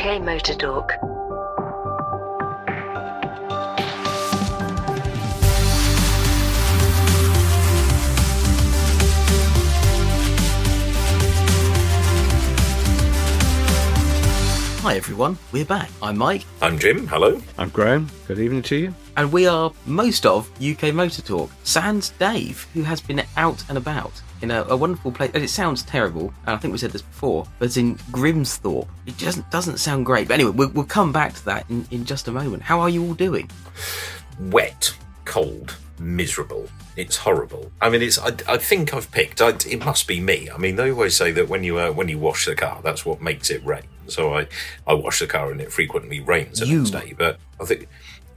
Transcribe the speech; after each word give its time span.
UK 0.00 0.22
Motor 0.22 0.54
Talk. 0.54 0.92
Hi 14.80 14.96
everyone, 14.96 15.36
we're 15.52 15.66
back. 15.66 15.90
I'm 16.02 16.16
Mike, 16.16 16.46
I'm 16.62 16.78
Jim. 16.78 17.06
Hello. 17.06 17.38
I'm 17.58 17.68
Graham. 17.68 18.08
Good 18.26 18.38
evening 18.38 18.62
to 18.62 18.76
you. 18.76 18.94
And 19.20 19.30
we 19.30 19.46
are 19.46 19.70
most 19.84 20.24
of 20.24 20.50
UK 20.62 20.94
Motor 20.94 21.20
Talk. 21.20 21.50
Sans 21.62 22.08
Dave, 22.18 22.66
who 22.72 22.82
has 22.82 23.02
been 23.02 23.22
out 23.36 23.62
and 23.68 23.76
about 23.76 24.12
in 24.40 24.50
a, 24.50 24.62
a 24.70 24.74
wonderful 24.74 25.12
place. 25.12 25.30
And 25.34 25.44
it 25.44 25.50
sounds 25.50 25.82
terrible, 25.82 26.32
and 26.46 26.56
I 26.56 26.56
think 26.56 26.72
we 26.72 26.78
said 26.78 26.90
this 26.92 27.02
before, 27.02 27.46
but 27.58 27.66
it's 27.66 27.76
in 27.76 27.96
Grimsthorpe. 28.12 28.88
It 29.04 29.18
just 29.18 29.48
doesn't 29.50 29.76
sound 29.76 30.06
great. 30.06 30.26
But 30.26 30.34
anyway, 30.34 30.52
we'll, 30.52 30.70
we'll 30.70 30.84
come 30.86 31.12
back 31.12 31.34
to 31.34 31.44
that 31.44 31.68
in, 31.68 31.86
in 31.90 32.06
just 32.06 32.28
a 32.28 32.32
moment. 32.32 32.62
How 32.62 32.80
are 32.80 32.88
you 32.88 33.04
all 33.04 33.12
doing? 33.12 33.50
Wet, 34.38 34.96
cold, 35.26 35.76
miserable. 35.98 36.66
It's 36.96 37.18
horrible. 37.18 37.70
I 37.82 37.90
mean, 37.90 38.00
it's. 38.00 38.18
I, 38.18 38.32
I 38.48 38.56
think 38.56 38.94
I've 38.94 39.10
picked. 39.10 39.42
I, 39.42 39.50
it 39.68 39.84
must 39.84 40.08
be 40.08 40.18
me. 40.18 40.48
I 40.50 40.56
mean, 40.56 40.76
they 40.76 40.90
always 40.90 41.14
say 41.14 41.30
that 41.32 41.46
when 41.50 41.62
you 41.62 41.78
uh, 41.78 41.92
when 41.92 42.08
you 42.08 42.18
wash 42.18 42.46
the 42.46 42.54
car, 42.54 42.80
that's 42.82 43.04
what 43.04 43.20
makes 43.20 43.50
it 43.50 43.62
rain. 43.66 43.82
So 44.06 44.34
I 44.34 44.48
I 44.86 44.94
wash 44.94 45.18
the 45.20 45.26
car 45.26 45.52
and 45.52 45.60
it 45.60 45.70
frequently 45.70 46.20
rains 46.20 46.60
the 46.60 46.66
You- 46.66 46.78
next 46.78 46.90
day. 46.90 47.14
But 47.16 47.38
I 47.60 47.64
think 47.66 47.86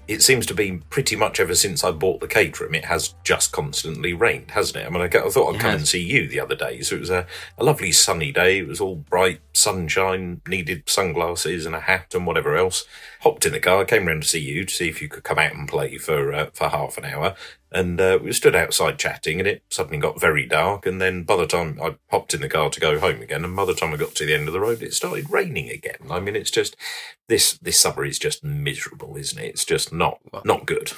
it 0.07 0.21
seems 0.21 0.45
to 0.47 0.53
be 0.53 0.81
pretty 0.89 1.15
much 1.15 1.39
ever 1.39 1.55
since 1.55 1.83
I 1.83 1.91
bought 1.91 2.19
the 2.19 2.27
Caterham, 2.27 2.75
it 2.75 2.85
has 2.85 3.15
just 3.23 3.51
constantly 3.51 4.13
rained, 4.13 4.51
hasn't 4.51 4.83
it? 4.83 4.85
I 4.85 4.89
mean, 4.89 5.01
I, 5.01 5.05
I 5.05 5.29
thought 5.29 5.49
I'd 5.49 5.55
It 5.55 5.61
come 5.61 5.71
has. 5.71 5.81
and 5.81 5.87
see 5.87 6.03
you 6.03 6.27
the 6.27 6.39
other 6.39 6.55
day. 6.55 6.81
So 6.81 6.95
it 6.95 6.99
was 6.99 7.09
a, 7.09 7.25
a 7.57 7.63
lovely 7.63 7.91
sunny 7.91 8.31
day. 8.31 8.59
It 8.59 8.67
was 8.67 8.81
all 8.81 8.95
bright 8.95 9.39
sunshine, 9.53 10.41
needed 10.47 10.83
sunglasses 10.89 11.65
and 11.65 11.75
a 11.75 11.79
hat 11.79 12.13
and 12.13 12.25
whatever 12.27 12.55
else. 12.57 12.85
Hopped 13.21 13.45
in 13.45 13.53
the 13.53 13.59
car, 13.59 13.85
came 13.85 14.07
round 14.07 14.23
to 14.23 14.27
see 14.29 14.39
you 14.41 14.65
to 14.65 14.73
see 14.73 14.89
if 14.89 15.01
you 15.01 15.07
could 15.09 15.23
come 15.23 15.39
out 15.39 15.53
and 15.53 15.67
play 15.67 15.97
for 15.97 16.33
uh, 16.33 16.49
for 16.53 16.69
half 16.69 16.97
an 16.97 17.05
hour. 17.05 17.35
And 17.73 17.99
uh, 17.99 18.19
we 18.21 18.31
stood 18.33 18.55
outside 18.55 18.99
chatting, 18.99 19.39
and 19.39 19.47
it 19.47 19.63
suddenly 19.69 19.97
got 19.97 20.21
very 20.21 20.45
dark. 20.45 20.85
And 20.85 21.01
then 21.01 21.23
by 21.23 21.35
the 21.37 21.47
time 21.47 21.79
I 21.81 21.95
hopped 22.11 22.33
in 22.33 22.41
the 22.41 22.49
car 22.49 22.69
to 22.69 22.79
go 22.79 22.99
home 22.99 23.21
again, 23.21 23.43
and 23.43 23.55
by 23.55 23.65
the 23.65 23.73
time 23.73 23.93
I 23.93 23.97
got 23.97 24.13
to 24.15 24.25
the 24.25 24.35
end 24.35 24.47
of 24.47 24.53
the 24.53 24.59
road, 24.59 24.83
it 24.83 24.93
started 24.93 25.31
raining 25.31 25.69
again. 25.69 25.97
I 26.09 26.19
mean, 26.19 26.35
it's 26.35 26.51
just 26.51 26.75
this 27.27 27.57
this 27.57 27.79
summer 27.79 28.05
is 28.05 28.19
just 28.19 28.43
miserable, 28.43 29.17
isn't 29.17 29.39
it? 29.39 29.47
It's 29.47 29.65
just 29.65 29.91
not 29.91 30.19
not 30.45 30.65
good. 30.65 30.93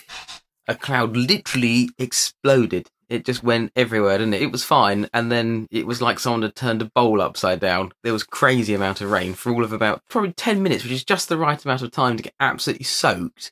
A 0.67 0.75
cloud 0.75 1.15
literally 1.15 1.89
exploded. 1.97 2.89
It 3.07 3.23
just 3.23 3.43
went 3.43 3.71
everywhere, 3.75 4.17
didn't 4.17 4.33
it? 4.33 4.41
It 4.41 4.51
was 4.51 4.63
fine, 4.63 5.07
and 5.13 5.31
then 5.31 5.67
it 5.69 5.85
was 5.85 6.01
like 6.01 6.19
someone 6.19 6.41
had 6.41 6.55
turned 6.55 6.81
a 6.81 6.89
bowl 6.93 7.21
upside 7.21 7.59
down. 7.59 7.91
There 8.03 8.13
was 8.13 8.23
crazy 8.23 8.73
amount 8.73 8.99
of 8.99 9.11
rain 9.11 9.35
for 9.35 9.53
all 9.53 9.63
of 9.63 9.71
about 9.71 10.01
probably 10.09 10.33
ten 10.33 10.63
minutes, 10.63 10.83
which 10.83 10.91
is 10.91 11.03
just 11.03 11.29
the 11.29 11.37
right 11.37 11.63
amount 11.63 11.83
of 11.83 11.91
time 11.91 12.17
to 12.17 12.23
get 12.23 12.33
absolutely 12.39 12.85
soaked, 12.85 13.51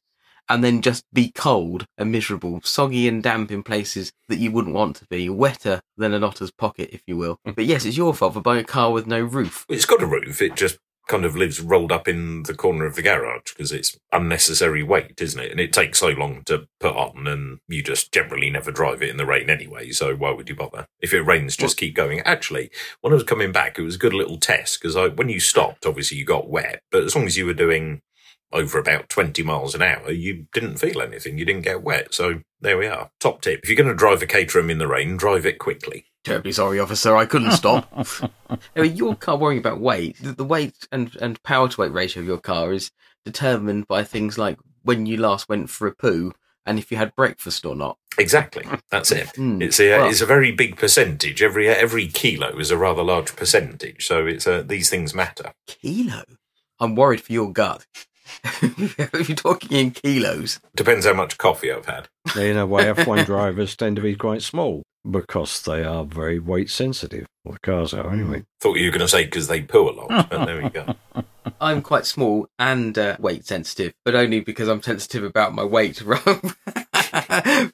and 0.49 0.63
then 0.63 0.81
just 0.81 1.05
be 1.13 1.31
cold 1.31 1.85
and 1.97 2.11
miserable, 2.11 2.61
soggy 2.63 3.07
and 3.07 3.23
damp 3.23 3.51
in 3.51 3.63
places 3.63 4.11
that 4.27 4.39
you 4.39 4.51
wouldn't 4.51 4.75
want 4.75 4.97
to 4.97 5.05
be, 5.07 5.29
wetter 5.29 5.81
than 5.97 6.13
an 6.13 6.23
otter's 6.23 6.51
pocket, 6.51 6.89
if 6.91 7.01
you 7.07 7.17
will. 7.17 7.39
Mm. 7.47 7.55
But 7.55 7.65
yes, 7.65 7.85
it's 7.85 7.97
your 7.97 8.13
fault 8.13 8.33
for 8.33 8.41
buying 8.41 8.61
a 8.61 8.65
car 8.65 8.91
with 8.91 9.07
no 9.07 9.21
roof. 9.21 9.65
It's 9.69 9.85
got 9.85 10.01
a 10.01 10.05
roof. 10.05 10.41
It 10.41 10.55
just 10.55 10.77
kind 11.07 11.25
of 11.25 11.35
lives 11.35 11.59
rolled 11.59 11.91
up 11.91 12.07
in 12.07 12.43
the 12.43 12.53
corner 12.53 12.85
of 12.85 12.95
the 12.95 13.01
garage 13.01 13.53
because 13.53 13.71
it's 13.71 13.97
unnecessary 14.11 14.81
weight, 14.83 15.19
isn't 15.21 15.41
it? 15.41 15.51
And 15.51 15.59
it 15.59 15.73
takes 15.73 15.99
so 15.99 16.09
long 16.09 16.43
to 16.45 16.67
put 16.79 16.95
on, 16.95 17.27
and 17.27 17.59
you 17.67 17.83
just 17.83 18.13
generally 18.13 18.49
never 18.49 18.71
drive 18.71 19.01
it 19.01 19.09
in 19.09 19.17
the 19.17 19.25
rain 19.25 19.49
anyway. 19.49 19.91
So 19.91 20.15
why 20.15 20.31
would 20.31 20.49
you 20.49 20.55
bother? 20.55 20.85
If 21.01 21.13
it 21.13 21.21
rains, 21.21 21.57
just 21.57 21.77
keep 21.77 21.95
going. 21.95 22.21
Actually, 22.21 22.71
when 23.01 23.11
I 23.11 23.15
was 23.15 23.23
coming 23.23 23.51
back, 23.51 23.77
it 23.77 23.83
was 23.83 23.95
a 23.95 23.99
good 23.99 24.13
little 24.13 24.37
test 24.37 24.81
because 24.81 24.95
when 25.15 25.29
you 25.29 25.39
stopped, 25.39 25.85
obviously 25.85 26.17
you 26.17 26.25
got 26.25 26.49
wet, 26.49 26.81
but 26.91 27.03
as 27.03 27.15
long 27.15 27.25
as 27.25 27.37
you 27.37 27.45
were 27.45 27.53
doing 27.53 28.01
over 28.53 28.79
about 28.79 29.09
20 29.09 29.43
miles 29.43 29.75
an 29.75 29.81
hour, 29.81 30.11
you 30.11 30.47
didn't 30.53 30.77
feel 30.77 31.01
anything. 31.01 31.37
You 31.37 31.45
didn't 31.45 31.63
get 31.63 31.83
wet. 31.83 32.13
So 32.13 32.41
there 32.61 32.77
we 32.77 32.87
are. 32.87 33.09
Top 33.19 33.41
tip. 33.41 33.59
If 33.63 33.69
you're 33.69 33.75
going 33.75 33.89
to 33.89 33.95
drive 33.95 34.21
a 34.21 34.27
Caterham 34.27 34.69
in 34.69 34.77
the 34.77 34.87
rain, 34.87 35.17
drive 35.17 35.45
it 35.45 35.59
quickly. 35.59 36.05
Terribly 36.23 36.53
sorry, 36.53 36.79
officer. 36.79 37.15
I 37.17 37.25
couldn't 37.25 37.51
stop. 37.51 37.91
I 38.49 38.81
mean, 38.81 38.95
your 38.95 39.15
car 39.15 39.37
worrying 39.37 39.59
about 39.59 39.81
weight. 39.81 40.17
The, 40.21 40.31
the 40.31 40.45
weight 40.45 40.87
and, 40.91 41.13
and 41.17 41.41
power 41.43 41.67
to 41.67 41.81
weight 41.81 41.91
ratio 41.91 42.21
of 42.21 42.27
your 42.27 42.37
car 42.37 42.71
is 42.71 42.91
determined 43.25 43.87
by 43.87 44.03
things 44.03 44.37
like 44.37 44.57
when 44.83 45.05
you 45.05 45.17
last 45.17 45.49
went 45.49 45.69
for 45.69 45.87
a 45.87 45.95
poo 45.95 46.31
and 46.65 46.79
if 46.79 46.91
you 46.91 46.97
had 46.97 47.15
breakfast 47.15 47.65
or 47.65 47.75
not. 47.75 47.97
Exactly. 48.17 48.65
That's 48.89 49.11
it. 49.11 49.29
Hmm. 49.35 49.61
It's 49.61 49.79
a 49.79 49.89
Well- 49.97 50.09
it's 50.09 50.21
a 50.21 50.25
very 50.25 50.51
big 50.51 50.77
percentage. 50.77 51.41
Every 51.41 51.67
every 51.67 52.07
kilo 52.07 52.57
is 52.59 52.71
a 52.71 52.77
rather 52.77 53.03
large 53.03 53.35
percentage. 53.35 54.05
So 54.05 54.25
it's 54.27 54.45
uh, 54.47 54.63
these 54.65 54.89
things 54.89 55.13
matter. 55.13 55.53
Kilo? 55.67 56.23
I'm 56.79 56.95
worried 56.95 57.21
for 57.21 57.33
your 57.33 57.51
gut. 57.51 57.85
If 58.61 59.29
you're 59.29 59.35
talking 59.35 59.77
in 59.77 59.91
kilos. 59.91 60.59
Depends 60.75 61.05
how 61.05 61.13
much 61.13 61.37
coffee 61.37 61.71
I've 61.71 61.85
had. 61.85 62.07
In 62.35 62.57
a 62.57 62.65
way, 62.65 62.85
F1 62.85 63.25
drivers 63.25 63.75
tend 63.75 63.95
to 63.97 64.01
be 64.01 64.15
quite 64.15 64.41
small 64.41 64.83
because 65.09 65.61
they 65.63 65.83
are 65.83 66.05
very 66.05 66.39
weight 66.39 66.69
sensitive. 66.69 67.27
Well, 67.43 67.53
the 67.53 67.59
cars 67.59 67.93
are 67.93 68.11
anyway. 68.11 68.43
Thought 68.61 68.77
you 68.77 68.85
were 68.85 68.91
going 68.91 69.01
to 69.01 69.07
say 69.07 69.25
because 69.25 69.47
they 69.47 69.61
poo 69.61 69.89
a 69.89 69.91
lot, 69.91 70.29
but 70.29 70.45
there 70.45 70.61
we 70.61 70.69
go. 70.69 70.95
I'm 71.59 71.81
quite 71.81 72.05
small 72.05 72.47
and 72.57 72.97
uh, 72.97 73.17
weight 73.19 73.45
sensitive, 73.45 73.93
but 74.05 74.15
only 74.15 74.39
because 74.39 74.69
I'm 74.69 74.81
sensitive 74.81 75.23
about 75.23 75.53
my 75.53 75.63
weight 75.63 76.01
rather 76.05 76.39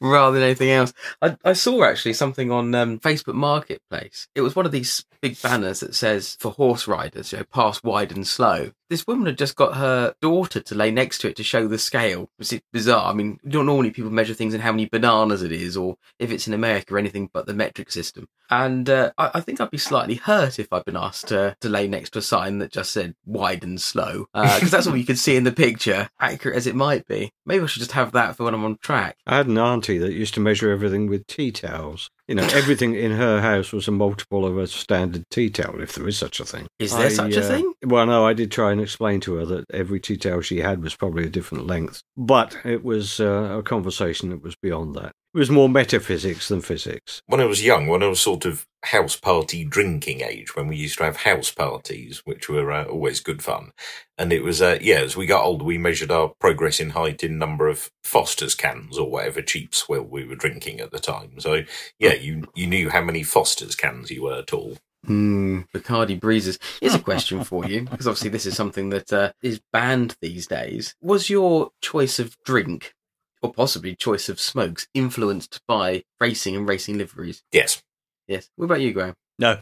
rather 0.02 0.36
than 0.36 0.44
anything 0.44 0.72
else. 0.72 0.94
I, 1.22 1.38
I 1.46 1.54
saw 1.54 1.84
actually 1.84 2.14
something 2.14 2.52
on 2.52 2.74
um, 2.74 3.00
Facebook 3.00 3.36
Marketplace. 3.36 4.28
It 4.36 4.42
was 4.42 4.56
one 4.56 4.66
of 4.66 4.72
these 4.72 5.06
big 5.22 5.40
banners 5.42 5.82
that 5.82 5.96
says 5.96 6.36
for 6.40 6.52
horse 6.52 6.88
riders, 6.88 7.32
you 7.32 7.40
know, 7.40 7.46
pass 7.46 7.84
wide 7.84 8.12
and 8.12 8.28
slow. 8.28 8.72
This 8.90 9.06
woman 9.06 9.28
had 9.28 9.38
just 9.38 9.56
got 9.56 9.76
her 9.76 10.16
daughter 10.20 10.60
to 10.62 10.76
lay 10.76 10.90
next 10.90 11.20
to 11.20 11.30
it 11.30 11.36
to 11.36 11.44
show 11.44 11.68
the 11.68 11.78
scale. 11.78 12.30
It's 12.40 12.54
bizarre. 12.74 13.12
I 13.12 13.14
mean, 13.14 13.40
normally 13.44 13.92
people 13.92 14.10
measure 14.10 14.34
things 14.34 14.56
in 14.56 14.62
how 14.62 14.72
many 14.72 14.86
bananas 14.86 15.44
it 15.44 15.52
is, 15.52 15.78
or 15.78 15.98
if 16.18 16.32
it's 16.32 16.48
in 16.48 16.54
America 16.54 16.96
or 16.96 16.98
anything 16.98 17.30
but 17.32 17.46
the 17.46 17.54
metric 17.54 17.92
system. 17.92 18.28
And 18.50 18.90
uh, 18.90 19.12
I, 19.18 19.30
I 19.36 19.40
think 19.42 19.62
I'd 19.62 19.70
be 19.70 19.78
slightly 19.78 20.16
hurt 20.16 20.58
if 20.58 20.74
I'd 20.74 20.86
been 20.86 20.96
asked 20.96 21.28
to, 21.28 21.56
to 21.62 21.70
lay 21.70 21.88
next 21.88 22.12
to 22.12 22.20
a 22.20 22.24
sign 22.24 22.58
that 22.60 22.72
just 22.72 22.92
said 22.92 23.14
wide 23.26 23.64
and 23.64 23.80
slow, 23.80 24.26
because 24.34 24.72
that's 24.72 24.88
all 24.88 24.98
you 24.98 25.06
could 25.06 25.20
see 25.20 25.36
in 25.36 25.44
the 25.44 25.52
picture, 25.52 26.10
accurate 26.20 26.58
as 26.58 26.66
it 26.66 26.76
might 26.76 27.08
be. 27.08 27.32
Maybe 27.46 27.64
I 27.64 27.68
should 27.68 27.82
just 27.82 27.92
have 27.92 28.12
that 28.14 28.36
for 28.36 28.46
when 28.46 28.56
I'm 28.56 28.66
on 28.66 28.78
track. 28.78 29.18
I 29.28 29.38
had 29.38 29.48
an 29.48 29.60
auntie 29.60 30.00
that 30.00 30.14
used 30.14 30.34
to 30.34 30.40
measure 30.40 30.72
everything 30.72 31.06
with 31.06 31.28
tea 31.28 31.52
towels. 31.52 32.10
You 32.30 32.36
know, 32.36 32.48
everything 32.54 32.94
in 32.94 33.14
her 33.14 33.42
house 33.42 33.72
was 33.72 33.88
a 33.88 33.92
multiple 33.92 34.46
of 34.46 34.56
a 34.56 34.68
standard 34.68 35.28
tea 35.32 35.50
towel, 35.50 35.82
if 35.82 35.96
there 35.96 36.08
is 36.08 36.16
such 36.16 36.40
a 36.40 36.46
thing. 36.46 36.68
Is 36.78 36.92
there 36.92 37.08
I, 37.08 37.10
such 37.10 37.34
a 37.34 37.44
uh, 37.44 37.48
thing? 37.48 37.74
Well, 37.84 38.06
no, 38.06 38.24
I 38.24 38.34
did 38.34 38.52
try 38.52 38.72
and 38.72 38.80
explain 38.80 39.20
to 39.22 39.34
her 39.38 39.48
that 39.48 39.66
every 39.74 40.00
tea 40.00 40.16
towel 40.16 40.42
she 40.42 40.60
had 40.60 40.84
was 40.84 40.96
probably 40.96 41.26
a 41.26 41.30
different 41.30 41.66
length. 41.66 42.04
But 42.16 42.56
it 42.64 42.84
was 42.84 43.20
uh, 43.20 43.58
a 43.58 43.64
conversation 43.64 44.30
that 44.30 44.44
was 44.44 44.56
beyond 44.56 44.94
that. 44.94 45.14
It 45.32 45.38
was 45.38 45.52
more 45.52 45.70
metaphysics 45.70 46.48
than 46.48 46.62
physics. 46.62 47.22
When 47.28 47.40
I 47.40 47.46
was 47.46 47.64
young, 47.64 47.86
when 47.86 48.02
I 48.02 48.08
was 48.08 48.20
sort 48.20 48.46
of 48.46 48.66
house 48.84 49.16
party 49.16 49.64
drinking 49.64 50.22
age, 50.22 50.56
when 50.56 50.68
we 50.68 50.76
used 50.76 50.98
to 50.98 51.04
have 51.04 51.18
house 51.18 51.52
parties, 51.52 52.24
which 52.26 52.50
were 52.50 52.72
uh, 52.72 52.86
always 52.86 53.20
good 53.20 53.44
fun, 53.44 53.72
and 54.18 54.34
it 54.34 54.42
was 54.42 54.60
uh, 54.60 54.80
yeah, 54.82 55.02
as 55.02 55.16
we 55.16 55.28
got 55.28 55.44
older, 55.44 55.64
we 55.64 55.78
measured 55.78 56.10
our 56.10 56.30
progress 56.40 56.80
in 56.80 56.92
height 56.92 57.24
in 57.24 57.38
number 57.38 57.68
of 57.68 57.92
Foster's 58.04 58.56
cans 58.56 58.98
or 58.98 59.08
whatever 59.08 59.44
cheap 59.44 59.76
swill 59.76 60.02
we 60.02 60.26
were 60.26 60.36
drinking 60.36 60.80
at 60.80 60.90
the 60.90 61.00
time. 61.00 61.40
So 61.40 61.62
yeah, 62.00 62.14
you 62.14 62.46
you 62.56 62.66
knew 62.66 62.90
how 62.90 63.04
many 63.04 63.22
Foster's 63.22 63.76
cans 63.76 64.10
you 64.10 64.24
were 64.24 64.42
tall. 64.42 64.78
Hmm, 65.06 65.62
Bacardi 65.74 66.20
Breezes. 66.20 66.60
Here's 66.82 66.96
a 66.96 67.00
question 67.00 67.44
for 67.44 67.66
you, 67.66 67.84
because 67.84 68.08
obviously 68.08 68.32
this 68.32 68.46
is 68.46 68.56
something 68.56 68.90
that 68.90 69.14
uh, 69.14 69.32
is 69.42 69.62
banned 69.72 70.18
these 70.22 70.48
days. 70.48 70.96
Was 71.02 71.30
your 71.30 71.72
choice 71.82 72.20
of 72.20 72.36
drink, 72.44 72.96
or 73.42 73.54
possibly 73.54 73.96
choice 73.96 74.30
of 74.30 74.40
smokes, 74.40 74.88
influenced 74.94 75.62
by 75.68 76.04
racing 76.20 76.56
and 76.56 76.68
racing 76.68 76.98
liveries? 76.98 77.44
Yes. 77.52 77.82
Yes. 78.28 78.50
What 78.56 78.66
about 78.66 78.82
you, 78.82 78.94
Graham? 78.94 79.16
No. 79.38 79.60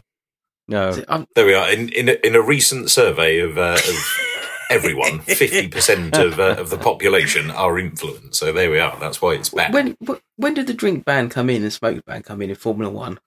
No. 0.66 0.92
So, 0.92 1.04
um, 1.08 1.26
There 1.34 1.46
we 1.46 1.54
are. 1.54 1.70
In 1.70 1.88
in 1.90 2.08
a, 2.08 2.26
in 2.26 2.34
a 2.34 2.42
recent 2.42 2.90
survey 2.90 3.40
of, 3.40 3.56
uh, 3.56 3.78
of 3.88 4.18
everyone, 4.70 5.20
fifty 5.20 5.68
percent 5.68 6.16
of 6.16 6.38
uh, 6.38 6.56
of 6.58 6.68
the 6.70 6.76
population 6.78 7.50
are 7.50 7.78
influenced. 7.78 8.34
So 8.38 8.52
there 8.52 8.70
we 8.70 8.78
are. 8.78 8.98
That's 9.00 9.22
why 9.22 9.32
it's 9.34 9.48
bad. 9.48 9.72
when 9.72 9.96
when 10.36 10.54
did 10.54 10.66
the 10.66 10.74
drink 10.74 11.04
ban 11.04 11.30
come 11.30 11.48
in 11.48 11.62
and 11.62 11.72
smoke 11.72 12.04
ban 12.04 12.22
come 12.22 12.42
in 12.42 12.50
in 12.50 12.56
Formula 12.56 12.92
One? 12.92 13.18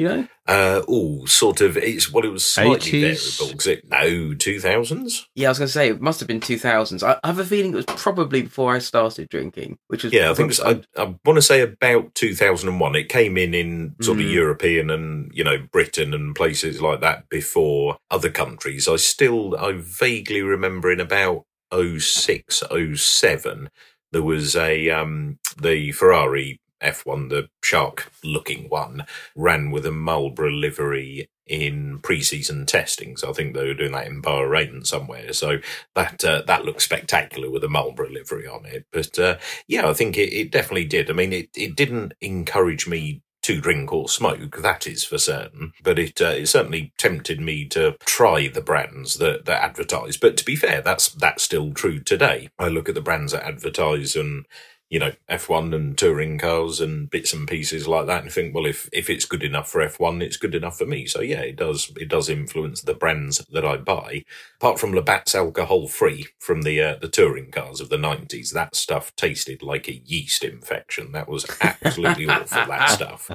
You 0.00 0.08
know? 0.08 0.28
Uh, 0.46 0.82
oh, 0.88 1.26
sort 1.26 1.60
of. 1.60 1.76
It's 1.76 2.10
well, 2.10 2.24
it 2.24 2.32
was 2.32 2.44
slightly 2.46 2.90
80s? 3.02 3.36
variable. 3.38 3.58
'cause 3.58 3.66
it, 3.66 3.88
no, 3.90 4.34
two 4.34 4.58
thousands. 4.58 5.28
Yeah, 5.34 5.48
I 5.48 5.50
was 5.50 5.58
going 5.58 5.66
to 5.68 5.72
say 5.72 5.88
it 5.90 6.00
must 6.00 6.20
have 6.20 6.26
been 6.26 6.40
2000s. 6.40 7.02
I, 7.06 7.18
I 7.22 7.26
have 7.28 7.38
a 7.38 7.44
feeling 7.44 7.72
it 7.74 7.76
was 7.76 7.84
probably 7.84 8.40
before 8.42 8.74
I 8.74 8.78
started 8.78 9.28
drinking, 9.28 9.76
which 9.88 10.02
was 10.02 10.12
Yeah, 10.14 10.30
I 10.30 10.34
think 10.34 10.52
it's, 10.52 10.60
I, 10.60 10.80
I 10.96 11.14
want 11.26 11.36
to 11.36 11.42
say 11.42 11.60
about 11.60 12.14
two 12.14 12.34
thousand 12.34 12.70
and 12.70 12.80
one. 12.80 12.96
It 12.96 13.10
came 13.10 13.36
in 13.36 13.52
in 13.52 13.94
sort 14.00 14.18
of 14.18 14.24
Mm. 14.24 14.32
European 14.32 14.90
and 14.90 15.30
you 15.34 15.44
know 15.44 15.58
Britain 15.70 16.14
and 16.14 16.34
places 16.34 16.80
like 16.80 17.00
that 17.02 17.28
before 17.28 17.98
other 18.10 18.30
countries. 18.30 18.88
I 18.88 18.96
still 18.96 19.54
I 19.58 19.72
vaguely 19.76 20.40
remember 20.40 20.90
in 20.90 21.00
about 21.00 21.44
06, 21.72 22.62
07, 22.96 23.70
there 24.12 24.22
was 24.22 24.56
a 24.56 24.90
um 24.90 25.38
the 25.60 25.92
Ferrari 25.92 26.58
F1, 26.82 27.28
the 27.28 27.48
shark 27.62 28.10
looking 28.24 28.68
one, 28.68 29.06
ran 29.34 29.70
with 29.70 29.86
a 29.86 29.92
Marlboro 29.92 30.50
livery 30.50 31.28
in 31.46 31.98
pre-season 31.98 32.64
testing. 32.64 33.16
So 33.16 33.30
I 33.30 33.32
think 33.32 33.54
they 33.54 33.66
were 33.66 33.74
doing 33.74 33.92
that 33.92 34.06
in 34.06 34.22
Bahrain 34.22 34.86
somewhere. 34.86 35.32
So 35.32 35.58
that 35.94 36.24
uh, 36.24 36.42
that 36.46 36.64
looks 36.64 36.84
spectacular 36.84 37.50
with 37.50 37.64
a 37.64 37.68
Marlboro 37.68 38.08
livery 38.08 38.46
on 38.46 38.64
it. 38.66 38.86
But 38.92 39.18
uh, 39.18 39.38
yeah, 39.66 39.88
I 39.88 39.94
think 39.94 40.16
it, 40.16 40.32
it 40.32 40.52
definitely 40.52 40.84
did. 40.84 41.10
I 41.10 41.12
mean, 41.12 41.32
it, 41.32 41.50
it 41.56 41.74
didn't 41.76 42.14
encourage 42.20 42.86
me 42.86 43.22
to 43.42 43.60
drink 43.60 43.92
or 43.92 44.08
smoke, 44.08 44.58
that 44.58 44.86
is 44.86 45.04
for 45.04 45.18
certain. 45.18 45.72
But 45.82 45.98
it 45.98 46.20
uh, 46.20 46.26
it 46.26 46.46
certainly 46.46 46.92
tempted 46.98 47.40
me 47.40 47.66
to 47.68 47.96
try 48.00 48.48
the 48.48 48.60
brands 48.60 49.14
that, 49.14 49.46
that 49.46 49.62
advertise. 49.62 50.16
But 50.16 50.36
to 50.36 50.44
be 50.44 50.56
fair, 50.56 50.82
that's 50.82 51.08
that's 51.08 51.42
still 51.42 51.72
true 51.72 52.00
today. 52.00 52.50
I 52.58 52.68
look 52.68 52.88
at 52.88 52.94
the 52.94 53.00
brands 53.00 53.32
that 53.32 53.44
advertise 53.44 54.14
and 54.14 54.46
you 54.90 54.98
know, 54.98 55.12
F1 55.28 55.72
and 55.72 55.96
touring 55.96 56.36
cars 56.36 56.80
and 56.80 57.08
bits 57.08 57.32
and 57.32 57.46
pieces 57.46 57.86
like 57.86 58.06
that 58.06 58.24
and 58.24 58.32
think, 58.32 58.52
well, 58.52 58.66
if, 58.66 58.88
if 58.92 59.08
it's 59.08 59.24
good 59.24 59.44
enough 59.44 59.70
for 59.70 59.86
F1, 59.86 60.20
it's 60.20 60.36
good 60.36 60.54
enough 60.54 60.78
for 60.78 60.84
me. 60.84 61.06
So 61.06 61.20
yeah, 61.20 61.42
it 61.42 61.54
does, 61.54 61.92
it 61.96 62.08
does 62.08 62.28
influence 62.28 62.82
the 62.82 62.94
brands 62.94 63.38
that 63.52 63.64
I 63.64 63.76
buy. 63.76 64.24
Apart 64.56 64.80
from 64.80 64.92
Labatt's 64.92 65.36
alcohol 65.36 65.86
free 65.86 66.26
from 66.40 66.62
the, 66.62 66.82
uh, 66.82 66.96
the 67.00 67.08
touring 67.08 67.52
cars 67.52 67.80
of 67.80 67.88
the 67.88 67.96
nineties, 67.96 68.50
that 68.50 68.74
stuff 68.74 69.14
tasted 69.14 69.62
like 69.62 69.86
a 69.86 70.02
yeast 70.04 70.42
infection. 70.42 71.12
That 71.12 71.28
was 71.28 71.46
absolutely 71.60 72.28
awful, 72.28 72.66
that 72.66 72.90
stuff. 72.90 73.30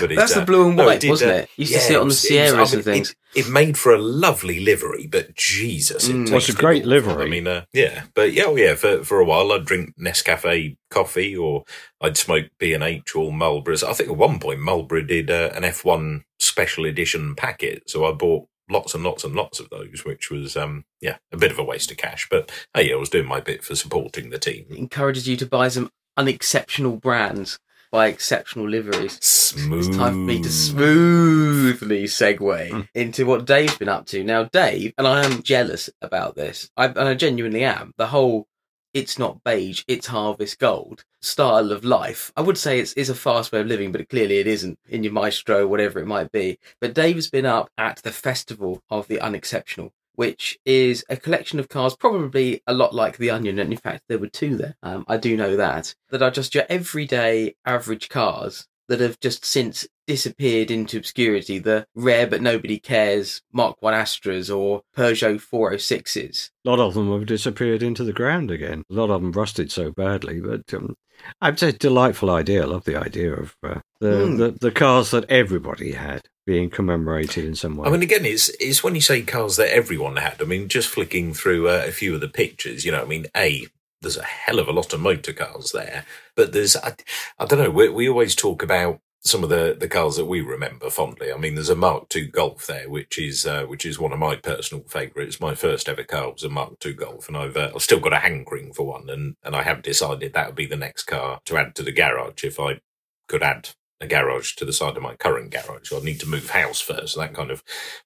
But 0.00 0.12
it, 0.12 0.16
That's 0.16 0.36
uh, 0.36 0.40
the 0.40 0.46
blue 0.46 0.68
and 0.68 0.78
white, 0.78 0.84
no, 0.84 0.98
did, 1.00 1.10
wasn't 1.10 1.32
uh, 1.32 1.34
it? 1.34 1.50
You 1.56 1.62
used 1.62 1.72
yeah, 1.72 1.78
to 1.78 1.84
see 1.84 1.94
it 1.94 2.00
on 2.00 2.08
the 2.08 2.14
Sierras 2.14 2.58
was, 2.58 2.72
I 2.72 2.76
mean, 2.76 2.78
and 2.78 2.84
things. 2.84 3.10
It, 3.10 3.16
it 3.34 3.48
made 3.48 3.78
for 3.78 3.92
a 3.92 3.98
lovely 3.98 4.60
livery, 4.60 5.06
but 5.06 5.34
Jesus, 5.34 6.08
it 6.08 6.14
mm, 6.14 6.32
was 6.32 6.48
a 6.48 6.52
great 6.52 6.84
livery. 6.84 7.24
I 7.24 7.28
mean, 7.28 7.46
uh, 7.46 7.64
yeah, 7.72 8.04
but 8.14 8.32
yeah, 8.32 8.44
oh 8.46 8.56
yeah, 8.56 8.74
for 8.74 9.04
for 9.04 9.20
a 9.20 9.24
while 9.24 9.52
I'd 9.52 9.64
drink 9.64 9.94
Nescafe 9.98 10.76
coffee 10.90 11.36
or 11.36 11.64
I'd 12.00 12.16
smoke 12.16 12.46
B 12.58 12.74
and 12.74 12.84
H 12.84 13.14
or 13.16 13.30
Marlboros. 13.30 13.82
I 13.82 13.92
think 13.94 14.10
at 14.10 14.16
one 14.16 14.38
point 14.38 14.60
Marlboro 14.60 15.02
did 15.02 15.30
uh, 15.30 15.50
an 15.54 15.62
F1 15.62 16.22
special 16.38 16.84
edition 16.84 17.34
packet, 17.34 17.88
so 17.88 18.04
I 18.04 18.12
bought 18.12 18.48
lots 18.70 18.94
and 18.94 19.04
lots 19.04 19.24
and 19.24 19.34
lots 19.34 19.60
of 19.60 19.70
those, 19.70 20.04
which 20.04 20.30
was 20.30 20.56
um 20.56 20.84
yeah 21.00 21.16
a 21.32 21.36
bit 21.36 21.52
of 21.52 21.58
a 21.58 21.64
waste 21.64 21.90
of 21.90 21.96
cash, 21.96 22.28
but 22.30 22.50
hey, 22.74 22.92
I 22.92 22.96
was 22.96 23.08
doing 23.08 23.26
my 23.26 23.40
bit 23.40 23.64
for 23.64 23.74
supporting 23.74 24.30
the 24.30 24.38
team. 24.38 24.66
It 24.70 24.78
encourages 24.78 25.26
you 25.26 25.36
to 25.38 25.46
buy 25.46 25.68
some 25.68 25.90
unexceptional 26.16 26.96
brands 26.96 27.58
by 27.92 28.08
exceptional 28.08 28.68
liveries. 28.68 29.18
Smooth. 29.22 29.86
It's 29.86 29.96
time 29.96 30.14
for 30.14 30.18
me 30.18 30.42
to 30.42 30.48
smoothly 30.48 32.04
segue 32.04 32.70
mm. 32.70 32.88
into 32.94 33.26
what 33.26 33.44
Dave's 33.44 33.76
been 33.76 33.90
up 33.90 34.06
to. 34.06 34.24
Now, 34.24 34.44
Dave, 34.44 34.94
and 34.98 35.06
I 35.06 35.24
am 35.24 35.42
jealous 35.42 35.90
about 36.00 36.34
this, 36.34 36.70
I, 36.76 36.86
and 36.86 36.98
I 37.00 37.14
genuinely 37.14 37.62
am, 37.62 37.92
the 37.98 38.06
whole 38.08 38.48
it's 38.94 39.18
not 39.18 39.42
beige, 39.42 39.84
it's 39.88 40.08
harvest 40.08 40.58
gold 40.58 41.04
style 41.22 41.72
of 41.72 41.84
life. 41.84 42.32
I 42.36 42.42
would 42.42 42.58
say 42.58 42.78
it's, 42.78 42.92
it's 42.94 43.08
a 43.08 43.14
fast 43.14 43.52
way 43.52 43.60
of 43.60 43.66
living, 43.66 43.92
but 43.92 44.08
clearly 44.08 44.38
it 44.38 44.46
isn't 44.46 44.78
in 44.88 45.02
your 45.02 45.12
maestro, 45.12 45.66
whatever 45.66 45.98
it 45.98 46.06
might 46.06 46.30
be. 46.32 46.58
But 46.80 46.94
Dave 46.94 47.14
has 47.14 47.30
been 47.30 47.46
up 47.46 47.70
at 47.78 48.02
the 48.02 48.10
Festival 48.10 48.82
of 48.90 49.08
the 49.08 49.20
Unexceptional 49.20 49.92
which 50.14 50.58
is 50.64 51.04
a 51.08 51.16
collection 51.16 51.58
of 51.58 51.68
cars, 51.68 51.96
probably 51.96 52.62
a 52.66 52.74
lot 52.74 52.94
like 52.94 53.16
The 53.16 53.30
Onion. 53.30 53.58
And 53.58 53.72
in 53.72 53.78
fact, 53.78 54.04
there 54.08 54.18
were 54.18 54.28
two 54.28 54.56
there. 54.56 54.76
Um, 54.82 55.04
I 55.08 55.16
do 55.16 55.36
know 55.36 55.56
that. 55.56 55.94
That 56.10 56.22
are 56.22 56.30
just 56.30 56.54
your 56.54 56.64
everyday 56.68 57.54
average 57.64 58.08
cars 58.08 58.66
that 58.88 59.00
have 59.00 59.18
just 59.20 59.44
since 59.44 59.86
disappeared 60.06 60.70
into 60.70 60.98
obscurity. 60.98 61.58
The 61.58 61.86
rare 61.94 62.26
but 62.26 62.42
nobody 62.42 62.78
cares 62.78 63.40
Mark 63.52 63.80
1 63.80 63.94
Astras 63.94 64.54
or 64.54 64.82
Peugeot 64.96 65.40
406s. 65.40 66.50
A 66.64 66.68
lot 66.68 66.78
of 66.78 66.94
them 66.94 67.10
have 67.12 67.26
disappeared 67.26 67.82
into 67.82 68.04
the 68.04 68.12
ground 68.12 68.50
again. 68.50 68.82
A 68.90 68.94
lot 68.94 69.10
of 69.10 69.22
them 69.22 69.32
rusted 69.32 69.72
so 69.72 69.92
badly, 69.92 70.40
but 70.40 70.74
um, 70.74 70.96
it's 71.42 71.62
a 71.62 71.72
delightful 71.72 72.30
idea. 72.30 72.62
I 72.62 72.66
love 72.66 72.84
the 72.84 72.96
idea 72.96 73.34
of 73.34 73.56
uh, 73.62 73.80
the, 74.00 74.06
mm. 74.06 74.38
the, 74.38 74.50
the 74.60 74.70
cars 74.70 75.10
that 75.10 75.30
everybody 75.30 75.92
had 75.92 76.22
being 76.46 76.70
commemorated 76.70 77.44
in 77.44 77.54
some 77.54 77.76
way. 77.76 77.88
I 77.88 77.92
mean, 77.92 78.02
again, 78.02 78.24
it's 78.24 78.48
it's 78.60 78.82
when 78.82 78.94
you 78.94 79.00
say 79.00 79.22
cars 79.22 79.56
that 79.56 79.74
everyone 79.74 80.16
had. 80.16 80.42
I 80.42 80.44
mean, 80.44 80.68
just 80.68 80.88
flicking 80.88 81.34
through 81.34 81.68
uh, 81.68 81.84
a 81.86 81.92
few 81.92 82.14
of 82.14 82.20
the 82.20 82.28
pictures, 82.28 82.84
you 82.84 82.92
know, 82.92 83.02
I 83.02 83.04
mean, 83.04 83.26
a 83.36 83.66
there's 84.00 84.16
a 84.16 84.24
hell 84.24 84.58
of 84.58 84.68
a 84.68 84.72
lot 84.72 84.92
of 84.92 85.00
motor 85.00 85.32
cars 85.32 85.72
there, 85.72 86.04
but 86.34 86.52
there's 86.52 86.76
I, 86.76 86.94
I 87.38 87.46
don't 87.46 87.60
know. 87.60 87.70
We, 87.70 87.88
we 87.88 88.08
always 88.08 88.34
talk 88.34 88.62
about 88.62 89.00
some 89.24 89.44
of 89.44 89.50
the, 89.50 89.76
the 89.78 89.88
cars 89.88 90.16
that 90.16 90.24
we 90.24 90.40
remember 90.40 90.90
fondly. 90.90 91.32
I 91.32 91.36
mean, 91.36 91.54
there's 91.54 91.68
a 91.68 91.76
Mark 91.76 92.14
II 92.14 92.26
Golf 92.26 92.66
there, 92.66 92.88
which 92.90 93.18
is 93.18 93.46
uh, 93.46 93.64
which 93.64 93.86
is 93.86 93.98
one 93.98 94.12
of 94.12 94.18
my 94.18 94.36
personal 94.36 94.84
favourites. 94.88 95.40
My 95.40 95.54
first 95.54 95.88
ever 95.88 96.02
car 96.02 96.32
was 96.32 96.42
a 96.42 96.48
Mark 96.48 96.84
II 96.84 96.94
Golf, 96.94 97.28
and 97.28 97.36
I've 97.36 97.56
uh, 97.56 97.70
I've 97.74 97.82
still 97.82 98.00
got 98.00 98.12
a 98.12 98.18
hankering 98.18 98.72
for 98.72 98.86
one, 98.86 99.08
and 99.08 99.36
and 99.44 99.54
I 99.54 99.62
have 99.62 99.82
decided 99.82 100.32
that 100.32 100.46
would 100.48 100.56
be 100.56 100.66
the 100.66 100.76
next 100.76 101.04
car 101.04 101.40
to 101.44 101.56
add 101.56 101.74
to 101.76 101.82
the 101.82 101.92
garage 101.92 102.42
if 102.44 102.58
I 102.58 102.80
could 103.28 103.42
add 103.42 103.70
a 104.00 104.06
garage 104.08 104.54
to 104.56 104.64
the 104.64 104.72
side 104.72 104.96
of 104.96 105.02
my 105.02 105.14
current 105.14 105.50
garage. 105.50 105.92
I'd 105.92 106.02
need 106.02 106.20
to 106.20 106.28
move 106.28 106.50
house 106.50 106.80
first. 106.80 107.16
That 107.16 107.34
kind 107.34 107.52
of 107.52 107.62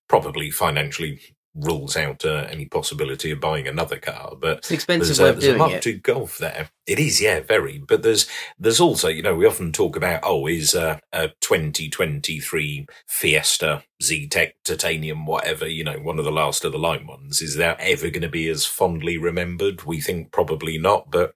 probably 0.09 0.51
financially 0.51 1.21
rules 1.57 1.97
out 1.97 2.25
uh, 2.25 2.47
any 2.51 2.67
possibility 2.67 3.31
of 3.31 3.41
buying 3.41 3.67
another 3.67 3.99
car. 3.99 4.35
But 4.39 4.59
it's 4.59 4.71
expensive 4.71 5.17
there's, 5.17 5.21
uh, 5.21 5.33
there's 5.39 5.55
a 5.55 5.59
Mark 5.59 5.87
II 5.87 5.95
Golf 5.95 6.39
there. 6.39 6.71
It 6.87 6.99
is, 6.99 7.21
yeah, 7.21 7.41
very. 7.41 7.79
But 7.79 8.03
there's 8.03 8.27
there's 8.59 8.81
also, 8.81 9.09
you 9.09 9.23
know, 9.23 9.35
we 9.35 9.47
often 9.47 9.73
talk 9.73 9.97
about 9.97 10.21
oh, 10.23 10.47
is 10.47 10.75
uh, 10.75 10.99
a 11.13 11.29
2023 11.41 12.87
Fiesta 13.07 13.83
Zetec 14.03 14.53
Titanium, 14.65 15.27
whatever, 15.27 15.67
you 15.67 15.83
know, 15.83 15.99
one 15.99 16.19
of 16.19 16.25
the 16.25 16.33
last 16.33 16.65
of 16.65 16.73
the 16.73 16.79
line 16.79 17.07
ones. 17.07 17.41
Is 17.41 17.57
that 17.57 17.81
ever 17.81 18.11
going 18.11 18.23
to 18.23 18.29
be 18.29 18.49
as 18.49 18.67
fondly 18.67 19.17
remembered? 19.17 19.85
We 19.85 20.01
think 20.01 20.33
probably 20.33 20.79
not. 20.79 21.11
But 21.11 21.35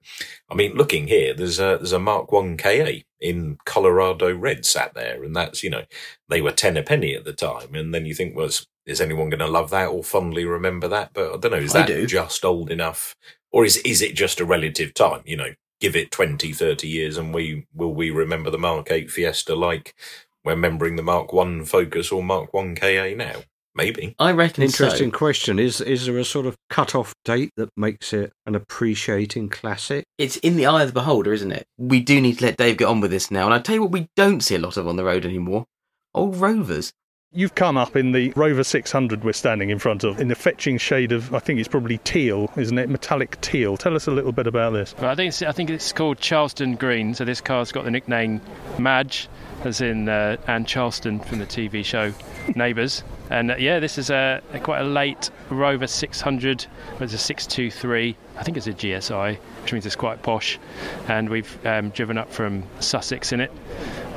I 0.49 0.55
mean, 0.55 0.75
looking 0.75 1.07
here, 1.07 1.33
there's 1.33 1.59
a 1.59 1.77
there's 1.79 1.93
a 1.93 1.99
Mark 1.99 2.31
One 2.31 2.57
KA 2.57 3.01
in 3.19 3.57
Colorado 3.65 4.35
red 4.35 4.65
sat 4.65 4.93
there, 4.93 5.23
and 5.23 5.35
that's 5.35 5.63
you 5.63 5.69
know 5.69 5.83
they 6.29 6.41
were 6.41 6.51
ten 6.51 6.77
a 6.77 6.83
penny 6.83 7.15
at 7.15 7.25
the 7.25 7.33
time, 7.33 7.73
and 7.73 7.93
then 7.93 8.05
you 8.05 8.13
think 8.13 8.35
was 8.35 8.67
is 8.85 9.01
anyone 9.01 9.29
going 9.29 9.39
to 9.39 9.47
love 9.47 9.69
that 9.71 9.87
or 9.87 10.03
fondly 10.03 10.45
remember 10.45 10.87
that? 10.87 11.11
But 11.13 11.33
I 11.33 11.37
don't 11.37 11.51
know. 11.51 11.57
Is 11.57 11.73
that 11.73 12.07
just 12.07 12.43
old 12.45 12.71
enough, 12.71 13.15
or 13.51 13.65
is 13.65 13.77
is 13.77 14.01
it 14.01 14.15
just 14.15 14.39
a 14.39 14.45
relative 14.45 14.93
time? 14.93 15.21
You 15.25 15.37
know, 15.37 15.53
give 15.79 15.95
it 15.95 16.11
20, 16.11 16.53
30 16.53 16.87
years, 16.87 17.17
and 17.17 17.33
we 17.33 17.67
will 17.73 17.93
we 17.93 18.11
remember 18.11 18.49
the 18.49 18.57
Mark 18.57 18.91
Eight 18.91 19.11
Fiesta 19.11 19.55
like 19.55 19.95
we're 20.43 20.53
remembering 20.53 20.95
the 20.95 21.03
Mark 21.03 21.33
One 21.33 21.65
Focus 21.65 22.11
or 22.11 22.23
Mark 22.23 22.53
One 22.53 22.75
KA 22.75 23.13
now? 23.15 23.41
Maybe. 23.73 24.15
I 24.19 24.33
reckon. 24.33 24.63
Interesting 24.63 25.11
so. 25.11 25.17
question. 25.17 25.57
Is 25.57 25.79
is 25.79 26.05
there 26.05 26.17
a 26.17 26.25
sort 26.25 26.45
of 26.45 26.57
cut-off 26.69 27.13
date 27.23 27.51
that 27.55 27.69
makes 27.77 28.11
it 28.11 28.33
an 28.45 28.55
appreciating 28.55 29.49
classic? 29.49 30.03
It's 30.17 30.35
in 30.37 30.57
the 30.57 30.65
eye 30.65 30.81
of 30.81 30.89
the 30.89 30.93
beholder, 30.93 31.31
isn't 31.31 31.51
it? 31.51 31.65
We 31.77 32.01
do 32.01 32.19
need 32.19 32.39
to 32.39 32.45
let 32.45 32.57
Dave 32.57 32.77
get 32.77 32.87
on 32.87 32.99
with 32.99 33.11
this 33.11 33.31
now. 33.31 33.45
And 33.45 33.53
I 33.53 33.59
tell 33.59 33.75
you 33.75 33.83
what, 33.83 33.91
we 33.91 34.07
don't 34.17 34.41
see 34.41 34.55
a 34.55 34.59
lot 34.59 34.75
of 34.75 34.87
on 34.87 34.97
the 34.97 35.05
road 35.05 35.25
anymore. 35.25 35.65
Old 36.13 36.35
Rovers. 36.35 36.91
You've 37.33 37.55
come 37.55 37.77
up 37.77 37.95
in 37.95 38.11
the 38.11 38.33
Rover 38.35 38.61
600 38.61 39.23
we're 39.23 39.31
standing 39.31 39.69
in 39.69 39.79
front 39.79 40.03
of, 40.03 40.19
in 40.19 40.27
the 40.27 40.35
fetching 40.35 40.77
shade 40.77 41.13
of, 41.13 41.33
I 41.33 41.39
think 41.39 41.61
it's 41.61 41.69
probably 41.69 41.97
teal, 41.99 42.51
isn't 42.57 42.77
it? 42.77 42.89
Metallic 42.89 43.39
teal. 43.39 43.77
Tell 43.77 43.95
us 43.95 44.05
a 44.05 44.11
little 44.11 44.33
bit 44.33 44.47
about 44.47 44.73
this. 44.73 44.93
Well, 44.99 45.09
I 45.09 45.15
think 45.15 45.29
it's, 45.29 45.41
I 45.41 45.53
think 45.53 45.69
it's 45.69 45.93
called 45.93 46.19
Charleston 46.19 46.75
Green. 46.75 47.13
So 47.13 47.23
this 47.23 47.39
car's 47.39 47.71
got 47.71 47.85
the 47.85 47.91
nickname 47.91 48.41
Madge, 48.77 49.29
as 49.63 49.79
in 49.79 50.09
uh, 50.09 50.35
Anne 50.47 50.65
Charleston 50.65 51.21
from 51.21 51.39
the 51.39 51.45
TV 51.45 51.85
show 51.85 52.13
Neighbours. 52.53 53.01
And 53.29 53.51
uh, 53.51 53.55
yeah, 53.55 53.79
this 53.79 53.97
is 53.97 54.09
a, 54.09 54.41
a, 54.51 54.59
quite 54.59 54.81
a 54.81 54.85
late 54.85 55.29
Rover 55.49 55.87
600. 55.87 56.65
It's 56.99 57.13
a 57.13 57.17
623. 57.17 58.17
I 58.35 58.43
think 58.43 58.57
it's 58.57 58.67
a 58.67 58.73
GSI, 58.73 59.37
which 59.61 59.71
means 59.71 59.85
it's 59.85 59.95
quite 59.95 60.21
posh. 60.21 60.59
And 61.07 61.29
we've 61.29 61.65
um, 61.65 61.91
driven 61.91 62.17
up 62.17 62.29
from 62.29 62.65
Sussex 62.81 63.31
in 63.31 63.39
it 63.39 63.53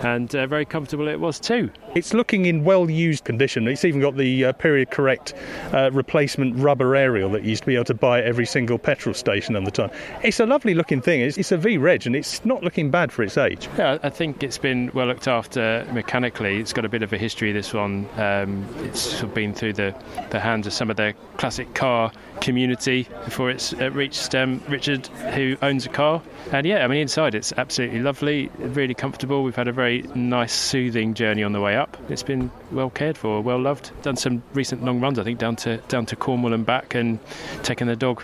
and 0.04 0.34
uh, 0.34 0.46
very 0.46 0.64
comfortable 0.64 1.08
it 1.08 1.18
was 1.18 1.40
too. 1.40 1.70
It's 1.94 2.12
looking 2.12 2.46
in 2.46 2.64
well 2.64 2.90
used 2.90 3.24
condition. 3.24 3.68
It's 3.68 3.84
even 3.84 4.00
got 4.00 4.16
the 4.16 4.46
uh, 4.46 4.52
period 4.52 4.90
correct 4.90 5.32
uh, 5.72 5.90
replacement 5.92 6.56
rubber 6.56 6.96
aerial 6.96 7.30
that 7.30 7.44
you 7.44 7.50
used 7.50 7.62
to 7.62 7.66
be 7.66 7.76
able 7.76 7.84
to 7.84 7.94
buy 7.94 8.18
at 8.18 8.24
every 8.24 8.46
single 8.46 8.78
petrol 8.78 9.14
station 9.14 9.54
at 9.54 9.64
the 9.64 9.70
time. 9.70 9.90
It's 10.22 10.40
a 10.40 10.46
lovely 10.46 10.74
looking 10.74 11.00
thing. 11.00 11.20
It's, 11.20 11.38
it's 11.38 11.52
a 11.52 11.56
V 11.56 11.78
Reg 11.78 12.06
and 12.06 12.16
it's 12.16 12.44
not 12.44 12.64
looking 12.64 12.90
bad 12.90 13.12
for 13.12 13.22
its 13.22 13.38
age. 13.38 13.68
Yeah, 13.78 13.98
I 14.02 14.10
think 14.10 14.42
it's 14.42 14.58
been 14.58 14.90
well 14.92 15.06
looked 15.06 15.28
after 15.28 15.86
mechanically. 15.92 16.58
It's 16.58 16.72
got 16.72 16.84
a 16.84 16.88
bit 16.88 17.02
of 17.02 17.12
a 17.12 17.18
history, 17.18 17.52
this 17.52 17.72
one. 17.72 18.08
Um, 18.16 18.66
it's 18.80 19.22
been 19.22 19.54
through 19.54 19.74
the, 19.74 19.94
the 20.30 20.40
hands 20.40 20.66
of 20.66 20.72
some 20.72 20.90
of 20.90 20.96
the 20.96 21.14
classic 21.36 21.74
car 21.74 22.10
community 22.40 23.08
before 23.24 23.50
it's 23.50 23.72
uh, 23.72 23.90
reached 23.92 24.34
um, 24.34 24.60
Richard, 24.68 25.06
who 25.06 25.56
owns 25.62 25.86
a 25.86 25.88
car. 25.88 26.22
And 26.52 26.66
yeah, 26.66 26.84
I 26.84 26.88
mean, 26.88 26.98
inside 26.98 27.34
it's 27.34 27.52
absolutely 27.56 28.00
lovely, 28.00 28.50
really 28.58 28.94
comfortable. 28.94 29.44
We've 29.44 29.56
had 29.56 29.68
a 29.68 29.72
very 29.72 30.02
nice, 30.14 30.52
soothing 30.52 31.14
journey 31.14 31.42
on 31.42 31.52
the 31.52 31.60
way 31.60 31.76
up. 31.76 31.83
It's 32.08 32.22
been 32.22 32.50
well 32.70 32.90
cared 32.90 33.16
for, 33.16 33.40
well 33.40 33.58
loved. 33.58 33.90
Done 34.02 34.16
some 34.16 34.42
recent 34.52 34.84
long 34.84 35.00
runs, 35.00 35.18
I 35.18 35.24
think, 35.24 35.38
down 35.38 35.56
to 35.56 35.78
down 35.88 36.06
to 36.06 36.16
Cornwall 36.16 36.52
and 36.52 36.64
back, 36.64 36.94
and 36.94 37.18
taken 37.62 37.88
the 37.88 37.96
dog 37.96 38.22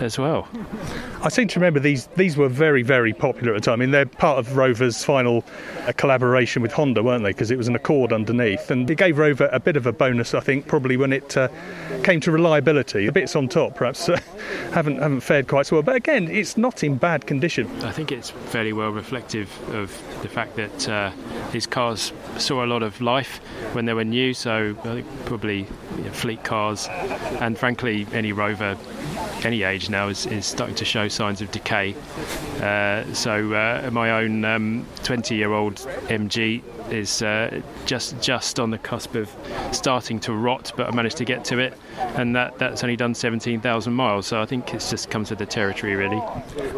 as 0.00 0.18
well. 0.18 0.48
I 1.22 1.28
seem 1.28 1.48
to 1.48 1.60
remember 1.60 1.80
these 1.80 2.06
these 2.08 2.36
were 2.36 2.48
very 2.48 2.82
very 2.82 3.12
popular 3.12 3.54
at 3.54 3.62
the 3.62 3.66
time. 3.66 3.74
I 3.74 3.76
mean, 3.76 3.90
they're 3.90 4.06
part 4.06 4.38
of 4.38 4.56
Rover's 4.56 5.04
final 5.04 5.44
uh, 5.86 5.92
collaboration 5.96 6.62
with 6.62 6.72
Honda, 6.72 7.02
weren't 7.02 7.24
they? 7.24 7.30
Because 7.30 7.50
it 7.50 7.58
was 7.58 7.68
an 7.68 7.74
Accord 7.74 8.12
underneath, 8.12 8.70
and 8.70 8.88
it 8.90 8.96
gave 8.96 9.18
Rover 9.18 9.48
a 9.52 9.60
bit 9.60 9.76
of 9.76 9.86
a 9.86 9.92
bonus, 9.92 10.34
I 10.34 10.40
think, 10.40 10.66
probably 10.66 10.96
when 10.96 11.12
it 11.12 11.36
uh, 11.36 11.48
came 12.02 12.20
to 12.20 12.30
reliability. 12.30 13.06
The 13.06 13.12
bits 13.12 13.36
on 13.36 13.48
top 13.48 13.74
perhaps 13.74 14.08
uh, 14.08 14.20
haven't 14.72 14.98
haven't 14.98 15.20
fared 15.20 15.48
quite 15.48 15.66
so 15.66 15.76
well, 15.76 15.82
but 15.82 15.96
again, 15.96 16.28
it's 16.28 16.56
not 16.56 16.82
in 16.82 16.96
bad 16.96 17.26
condition. 17.26 17.68
I 17.82 17.92
think 17.92 18.12
it's 18.12 18.30
fairly 18.30 18.72
well 18.72 18.90
reflective 18.90 19.50
of 19.74 19.90
the 20.22 20.28
fact 20.28 20.56
that 20.56 20.88
uh, 20.88 21.12
these 21.52 21.66
cars 21.66 22.12
saw 22.38 22.64
a 22.64 22.66
lot 22.66 22.82
of 22.82 23.00
life 23.00 23.40
when 23.72 23.84
they 23.84 23.94
were 23.94 24.04
new. 24.04 24.34
So 24.34 24.76
I 24.80 24.94
think 24.94 25.06
probably 25.26 25.66
you 25.96 26.04
know, 26.04 26.12
fleet 26.12 26.44
cars, 26.44 26.88
and 27.40 27.58
frankly, 27.58 28.06
any 28.12 28.32
Rover 28.32 28.76
any 29.44 29.62
age 29.62 29.87
now 29.88 30.08
is, 30.08 30.26
is 30.26 30.46
starting 30.46 30.74
to 30.76 30.84
show 30.84 31.08
signs 31.08 31.40
of 31.40 31.50
decay. 31.50 31.94
Uh, 32.60 33.04
so 33.14 33.52
uh, 33.52 33.90
my 33.92 34.10
own 34.22 34.86
20 35.02 35.34
um, 35.34 35.38
year 35.38 35.52
old 35.52 35.76
MG 36.08 36.62
is 36.90 37.22
uh, 37.22 37.60
just 37.86 38.20
just 38.20 38.58
on 38.58 38.70
the 38.70 38.78
cusp 38.78 39.14
of 39.14 39.34
starting 39.72 40.20
to 40.20 40.32
rot, 40.32 40.72
but 40.76 40.88
I 40.88 40.94
managed 40.94 41.16
to 41.18 41.24
get 41.24 41.44
to 41.46 41.58
it, 41.58 41.76
and 42.16 42.34
that 42.34 42.58
that's 42.58 42.82
only 42.82 42.96
done 42.96 43.14
17,000 43.14 43.92
miles. 43.92 44.26
So 44.26 44.40
I 44.40 44.46
think 44.46 44.74
it's 44.74 44.90
just 44.90 45.10
comes 45.10 45.30
with 45.30 45.38
the 45.38 45.46
territory, 45.46 45.94
really. 45.94 46.20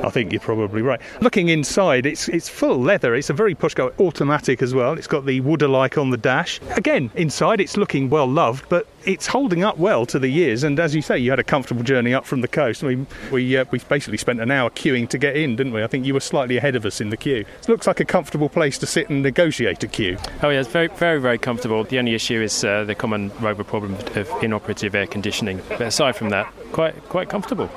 I 0.03 0.11
think 0.11 0.33
you're 0.33 0.41
probably 0.41 0.83
right. 0.83 1.01
Looking 1.21 1.49
inside, 1.49 2.07
it's 2.07 2.29
it's 2.29 2.49
full 2.49 2.81
leather. 2.81 3.15
It's 3.15 3.31
a 3.31 3.35
very 3.35 3.55
pushcar 3.55 3.99
automatic 3.99 4.63
as 4.63 4.75
well. 4.75 4.95
It's 4.95 5.07
got 5.07 5.27
the 5.27 5.41
Wood-alike 5.41 5.99
on 5.99 6.11
the 6.11 6.17
dash. 6.17 6.61
Again, 6.77 7.11
inside 7.15 7.61
it's 7.61 7.77
looking 7.77 8.11
well 8.11 8.27
loved, 8.27 8.69
but 8.69 8.87
it's 9.05 9.27
holding 9.27 9.65
up 9.65 9.79
well 9.79 10.05
to 10.07 10.19
the 10.19 10.29
years. 10.29 10.63
And 10.63 10.79
as 10.79 10.95
you 10.95 11.03
say, 11.03 11.19
you 11.19 11.31
had 11.31 11.39
a 11.39 11.45
comfortable 11.45 11.83
journey 11.83 12.13
up 12.13 12.27
from 12.27 12.41
the 12.41 12.49
coast. 12.49 12.85
I 12.85 12.89
mean, 12.89 13.07
we 13.31 13.57
uh, 13.57 13.65
we 13.71 13.79
basically 13.79 14.19
spent 14.19 14.41
an 14.41 14.51
hour 14.51 14.71
queuing 14.71 15.09
to 15.09 15.19
get 15.19 15.37
in, 15.37 15.57
didn't 15.57 15.73
we? 15.73 15.83
I 15.83 15.87
think 15.87 16.07
you 16.07 16.15
were 16.15 16.21
slightly 16.21 16.57
ahead 16.57 16.77
of 16.77 16.85
us 16.85 17.01
in 17.01 17.11
the 17.11 17.17
queue. 17.17 17.45
It 17.63 17.69
looks 17.69 17.87
like 17.87 18.01
a 18.01 18.05
comfortable 18.05 18.49
place 18.49 18.79
to 18.79 18.87
sit 18.87 19.09
and 19.11 19.23
negotiate 19.23 19.83
a 19.83 19.89
queue. 19.89 20.19
Oh 20.43 20.51
yeah, 20.51 20.61
it's 20.61 20.69
very 20.69 20.89
very 20.89 21.21
very 21.21 21.39
comfortable. 21.39 21.85
The 21.85 21.99
only 21.99 22.15
issue 22.15 22.41
is 22.41 22.65
uh, 22.65 22.85
the 22.85 22.95
common 22.95 23.31
Rover 23.41 23.65
problem 23.65 23.95
of 24.15 24.31
inoperative 24.43 24.95
air 24.95 25.07
conditioning. 25.11 25.61
But 25.69 25.83
aside 25.83 26.17
from 26.17 26.31
that, 26.31 26.53
quite 26.73 26.97
quite 27.09 27.29
comfortable. 27.29 27.71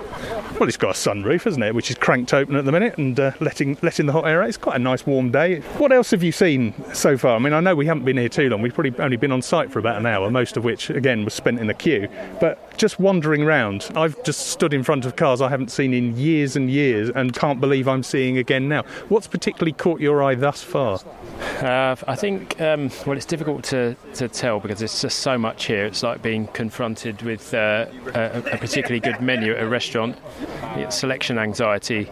Well, 0.59 0.67
it's 0.67 0.77
got 0.77 0.91
a 0.91 0.97
sunroof, 0.97 1.43
hasn't 1.43 1.63
it, 1.63 1.73
which 1.73 1.89
is 1.89 1.97
cranked 1.97 2.33
open 2.33 2.55
at 2.55 2.65
the 2.65 2.71
minute 2.71 2.97
and 2.97 3.19
uh, 3.19 3.31
letting 3.39 3.77
letting 3.81 4.05
the 4.05 4.11
hot 4.11 4.27
air 4.27 4.43
out. 4.43 4.49
It's 4.49 4.57
quite 4.57 4.75
a 4.75 4.79
nice 4.79 5.05
warm 5.05 5.31
day. 5.31 5.59
What 5.77 5.91
else 5.91 6.11
have 6.11 6.23
you 6.23 6.31
seen 6.31 6.73
so 6.93 7.17
far? 7.17 7.35
I 7.35 7.39
mean, 7.39 7.53
I 7.53 7.59
know 7.59 7.75
we 7.75 7.85
haven't 7.85 8.05
been 8.05 8.17
here 8.17 8.29
too 8.29 8.49
long. 8.49 8.61
We've 8.61 8.73
probably 8.73 8.97
only 8.99 9.17
been 9.17 9.31
on 9.31 9.41
site 9.41 9.71
for 9.71 9.79
about 9.79 9.97
an 9.97 10.05
hour, 10.05 10.29
most 10.29 10.57
of 10.57 10.63
which 10.63 10.89
again 10.89 11.25
was 11.25 11.33
spent 11.33 11.59
in 11.59 11.67
the 11.67 11.73
queue. 11.73 12.07
But 12.39 12.77
just 12.77 12.99
wandering 12.99 13.43
around, 13.43 13.89
I've 13.95 14.21
just 14.23 14.47
stood 14.47 14.73
in 14.73 14.83
front 14.83 15.05
of 15.05 15.15
cars 15.15 15.41
I 15.41 15.49
haven't 15.49 15.71
seen 15.71 15.93
in 15.93 16.15
years 16.17 16.55
and 16.55 16.69
years 16.69 17.09
and 17.09 17.33
can't 17.33 17.59
believe 17.59 17.87
I'm 17.87 18.03
seeing 18.03 18.37
again 18.37 18.69
now. 18.69 18.83
What's 19.09 19.27
particularly 19.27 19.73
caught 19.73 19.99
your 19.99 20.23
eye 20.23 20.35
thus 20.35 20.61
far? 20.61 20.99
Uh, 21.63 21.95
I 22.07 22.15
think, 22.15 22.59
um, 22.59 22.89
well, 23.05 23.15
it's 23.15 23.25
difficult 23.25 23.63
to, 23.65 23.95
to 24.15 24.27
tell 24.27 24.59
because 24.59 24.79
there's 24.79 25.01
just 25.01 25.19
so 25.19 25.37
much 25.37 25.65
here. 25.65 25.85
It's 25.85 26.03
like 26.03 26.21
being 26.21 26.47
confronted 26.47 27.21
with 27.21 27.53
uh, 27.53 27.85
a, 28.13 28.39
a, 28.39 28.57
particularly 28.57 28.99
good 28.99 29.21
menu 29.21 29.53
at 29.53 29.63
a 29.63 29.67
restaurant. 29.67 30.17
It's 30.75 30.97
selection 30.97 31.37
anxiety. 31.37 32.09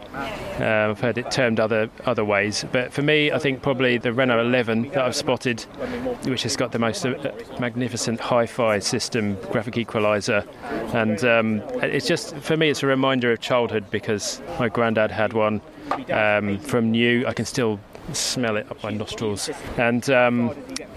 Uh, 0.59 0.89
I've 0.91 0.99
heard 0.99 1.17
it 1.17 1.31
termed 1.31 1.59
other 1.59 1.89
other 2.05 2.23
ways, 2.23 2.63
but 2.71 2.93
for 2.93 3.01
me, 3.01 3.31
I 3.31 3.39
think 3.39 3.61
probably 3.61 3.97
the 3.97 4.13
Renault 4.13 4.39
11 4.39 4.89
that 4.89 4.99
I've 4.99 5.15
spotted, 5.15 5.61
which 6.23 6.43
has 6.43 6.55
got 6.55 6.71
the 6.71 6.79
most 6.79 7.05
uh, 7.05 7.31
magnificent 7.59 8.19
hi-fi 8.19 8.79
system, 8.79 9.35
graphic 9.51 9.77
equalizer, 9.77 10.45
and 10.93 11.23
um, 11.25 11.61
it's 11.81 12.07
just 12.07 12.35
for 12.37 12.55
me, 12.55 12.69
it's 12.69 12.83
a 12.83 12.87
reminder 12.87 13.31
of 13.31 13.39
childhood 13.39 13.89
because 13.91 14.41
my 14.59 14.69
granddad 14.69 15.11
had 15.11 15.33
one 15.33 15.61
um, 16.11 16.59
from 16.59 16.91
new. 16.91 17.25
I 17.27 17.33
can 17.33 17.45
still 17.45 17.79
smell 18.13 18.57
it 18.57 18.69
up 18.71 18.83
my 18.83 18.91
nostrils. 18.91 19.49
And 19.77 20.09
um, 20.09 20.49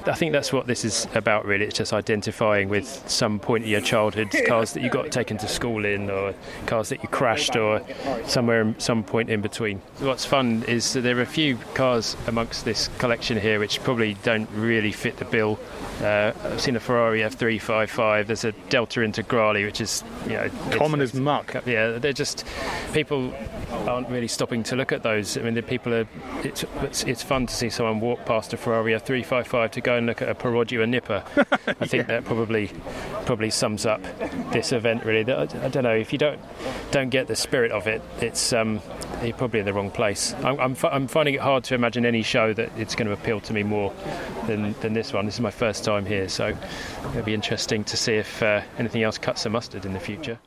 I 0.06 0.14
think 0.14 0.32
that's 0.32 0.52
what 0.52 0.66
this 0.66 0.84
is 0.84 1.06
about, 1.14 1.44
really. 1.44 1.64
It's 1.64 1.78
just 1.78 1.92
identifying 1.92 2.68
with 2.68 3.08
some 3.08 3.38
point 3.38 3.64
in 3.64 3.70
your 3.70 3.80
childhood, 3.80 4.34
cars 4.46 4.73
that 4.73 4.82
you 4.82 4.90
got 4.90 5.11
taken 5.11 5.37
to 5.38 5.49
school 5.49 5.84
in, 5.84 6.11
or 6.11 6.34
cars 6.66 6.88
that 6.90 7.02
you 7.02 7.08
crashed, 7.08 7.56
or 7.56 7.82
somewhere, 8.26 8.75
some 8.78 9.02
point 9.04 9.30
in 9.30 9.40
between. 9.40 9.80
What's 9.99 10.25
fun 10.25 10.64
is 10.68 10.92
that 10.92 11.02
there 11.02 11.18
are 11.18 11.23
a 11.23 11.26
few 11.26 11.56
cars 11.75 12.16
amongst 12.26 12.64
this 12.64 12.88
collection 12.99 13.38
here 13.38 13.58
which 13.58 13.82
probably 13.82 14.14
don't 14.23 14.49
really 14.54 14.92
fit 14.92 15.16
the 15.16 15.25
bill. 15.25 15.58
Uh, 16.00 16.32
I've 16.44 16.61
seen 16.61 16.76
a 16.76 16.80
Ferrari 16.80 17.20
F355. 17.20 18.26
There's 18.26 18.44
a 18.44 18.52
Delta 18.68 19.00
Integrale, 19.00 19.64
which 19.64 19.80
is 19.80 20.02
you 20.25 20.32
know 20.32 20.50
common 20.73 21.00
as 21.00 21.14
muck. 21.14 21.54
Yeah, 21.66 21.99
they're 21.99 22.12
just 22.12 22.44
people 22.92 23.32
aren't 23.70 24.08
really 24.08 24.28
stopping 24.28 24.62
to 24.64 24.76
look 24.76 24.92
at 24.92 25.02
those. 25.02 25.38
I 25.38 25.42
mean, 25.42 25.54
the 25.54 25.62
people 25.62 25.94
are. 25.94 26.06
It's, 26.42 26.64
it's, 26.94 27.02
it's 27.02 27.22
fun 27.24 27.44
to 27.44 27.52
see 27.52 27.70
someone 27.70 27.98
walk 27.98 28.24
past 28.24 28.52
a 28.52 28.56
Ferrari 28.56 28.92
F355 28.92 29.72
to 29.72 29.80
go 29.80 29.96
and 29.96 30.06
look 30.06 30.22
at 30.22 30.28
a 30.28 30.34
Perodua 30.34 30.86
Nippa. 30.88 31.24
I 31.80 31.86
think 31.86 32.06
yeah. 32.06 32.20
that 32.20 32.24
probably 32.24 32.70
probably 33.26 33.50
sums 33.50 33.84
up 33.84 34.00
this 34.52 34.70
event 34.70 35.04
really. 35.04 35.28
I, 35.32 35.42
I, 35.42 35.46
don't 35.46 35.82
know 35.82 35.96
if 35.96 36.12
you 36.12 36.18
don't 36.20 36.40
don't 36.92 37.08
get 37.08 37.26
the 37.26 37.34
spirit 37.34 37.72
of 37.72 37.88
it, 37.88 38.00
it's 38.20 38.52
um, 38.52 38.80
you're 39.24 39.36
probably 39.36 39.58
in 39.58 39.66
the 39.66 39.72
wrong 39.72 39.90
place. 39.90 40.34
I'm, 40.34 40.60
I'm, 40.60 40.76
I'm 40.84 41.08
finding 41.08 41.34
it 41.34 41.40
hard 41.40 41.64
to 41.64 41.74
imagine 41.74 42.06
any 42.06 42.22
show 42.22 42.52
that 42.52 42.70
it's 42.78 42.94
going 42.94 43.08
to 43.08 43.12
appeal 43.12 43.40
to 43.40 43.52
me 43.52 43.64
more 43.64 43.92
than, 44.46 44.74
than 44.74 44.92
this 44.92 45.12
one. 45.12 45.24
This 45.24 45.34
is 45.34 45.40
my 45.40 45.50
first 45.50 45.82
time 45.82 46.06
here, 46.06 46.28
so 46.28 46.56
it'll 47.10 47.22
be 47.24 47.34
interesting 47.34 47.82
to 47.84 47.96
see 47.96 48.14
if 48.14 48.40
uh, 48.40 48.62
anything 48.78 49.02
else 49.02 49.18
cuts 49.18 49.42
the 49.42 49.50
mustard 49.50 49.84
in 49.84 49.94
the 49.94 50.00
future 50.00 50.38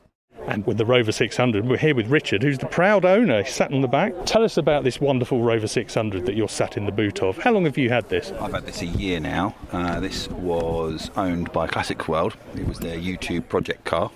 and 0.48 0.66
with 0.66 0.78
the 0.78 0.86
Rover 0.86 1.12
600. 1.12 1.68
We're 1.68 1.78
here 1.78 1.94
with 1.96 2.08
Richard, 2.08 2.42
who's 2.42 2.58
the 2.58 2.66
proud 2.66 3.06
owner. 3.06 3.44
He's 3.44 3.54
sat 3.54 3.74
on 3.74 3.82
the 3.82 3.88
back. 3.88 4.14
Tell 4.26 4.44
us 4.44 4.58
about 4.58 4.84
this 4.84 5.00
wonderful 5.00 5.42
Rover 5.42 5.68
600 5.68 6.26
that 6.26 6.36
you're 6.36 6.50
sat 6.50 6.78
in 6.78 6.86
the 6.86 6.92
boot 6.92 7.22
of. 7.22 7.38
How 7.38 7.52
long 7.52 7.66
have 7.66 7.78
you 7.78 7.90
had 7.90 8.10
this? 8.10 8.32
I've 8.40 8.54
had 8.54 8.66
this 8.66 8.82
a 8.82 8.86
year 8.86 9.20
now. 9.20 9.56
Uh, 9.72 10.00
this 10.00 10.30
was 10.30 11.12
owned 11.16 11.52
by 11.52 11.68
Classic 11.68 12.08
World. 12.08 12.36
It 12.56 12.68
was 12.68 12.80
their 12.80 12.98
YouTube 12.98 13.48
project 13.50 13.84
car. 13.86 14.12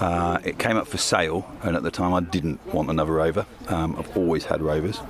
Uh, 0.00 0.38
it 0.44 0.58
came 0.58 0.76
up 0.76 0.86
for 0.86 0.98
sale, 0.98 1.50
and 1.62 1.76
at 1.76 1.82
the 1.82 1.90
time 1.90 2.14
I 2.14 2.20
didn't 2.20 2.64
want 2.72 2.88
another 2.90 3.12
Rover. 3.12 3.46
Um, 3.68 3.96
I've 3.98 4.16
always 4.16 4.44
had 4.44 4.62
Rovers, 4.62 5.00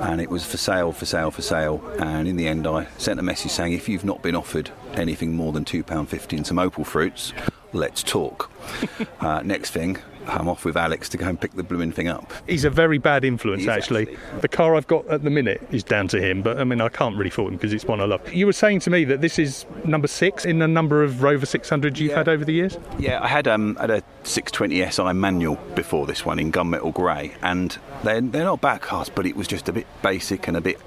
and 0.00 0.20
it 0.20 0.30
was 0.30 0.44
for 0.44 0.56
sale, 0.56 0.92
for 0.92 1.06
sale, 1.06 1.30
for 1.30 1.42
sale. 1.42 1.82
And 1.98 2.28
in 2.28 2.36
the 2.36 2.46
end, 2.46 2.66
I 2.66 2.86
sent 2.98 3.18
a 3.18 3.22
message 3.22 3.52
saying, 3.52 3.72
if 3.72 3.88
you've 3.88 4.04
not 4.04 4.22
been 4.22 4.34
offered 4.36 4.70
anything 4.94 5.34
more 5.34 5.52
than 5.52 5.64
£2.50 5.64 6.36
and 6.36 6.46
some 6.46 6.58
opal 6.58 6.84
fruits, 6.84 7.32
let's 7.72 8.02
talk. 8.02 8.50
uh, 9.20 9.42
next 9.42 9.70
thing, 9.70 9.98
I'm 10.26 10.48
off 10.48 10.64
with 10.64 10.76
Alex 10.76 11.08
to 11.10 11.16
go 11.16 11.28
and 11.28 11.40
pick 11.40 11.52
the 11.52 11.62
blooming 11.62 11.92
thing 11.92 12.08
up. 12.08 12.32
He's 12.46 12.64
a 12.64 12.70
very 12.70 12.98
bad 12.98 13.24
influence, 13.24 13.66
actually. 13.66 14.02
actually. 14.02 14.40
The 14.40 14.48
car 14.48 14.74
I've 14.74 14.86
got 14.86 15.06
at 15.08 15.22
the 15.22 15.30
minute 15.30 15.66
is 15.70 15.82
down 15.82 16.08
to 16.08 16.20
him, 16.20 16.42
but 16.42 16.58
I 16.58 16.64
mean, 16.64 16.80
I 16.80 16.88
can't 16.88 17.16
really 17.16 17.30
fault 17.30 17.48
him 17.48 17.56
because 17.56 17.72
it's 17.72 17.84
one 17.84 18.00
I 18.00 18.04
love. 18.04 18.32
You 18.32 18.46
were 18.46 18.52
saying 18.52 18.80
to 18.80 18.90
me 18.90 19.04
that 19.04 19.20
this 19.20 19.38
is 19.38 19.66
number 19.84 20.08
six 20.08 20.44
in 20.44 20.62
a 20.62 20.68
number 20.68 21.02
of 21.02 21.22
Rover 21.22 21.46
600 21.46 21.98
you've 21.98 22.10
yeah. 22.10 22.16
had 22.16 22.28
over 22.28 22.44
the 22.44 22.52
years? 22.52 22.78
Yeah, 22.98 23.22
I 23.22 23.28
had, 23.28 23.46
um, 23.48 23.76
had 23.76 23.90
a 23.90 24.02
620 24.24 24.90
SI 24.90 25.12
manual 25.12 25.56
before 25.74 26.06
this 26.06 26.24
one 26.24 26.38
in 26.38 26.50
gunmetal 26.50 26.92
grey, 26.94 27.34
and 27.42 27.76
they're, 28.02 28.20
they're 28.20 28.44
not 28.44 28.60
bad 28.60 28.80
cars, 28.80 29.08
but 29.08 29.26
it 29.26 29.36
was 29.36 29.46
just 29.46 29.68
a 29.68 29.72
bit 29.72 29.86
basic 30.02 30.48
and 30.48 30.56
a 30.56 30.60
bit 30.60 30.80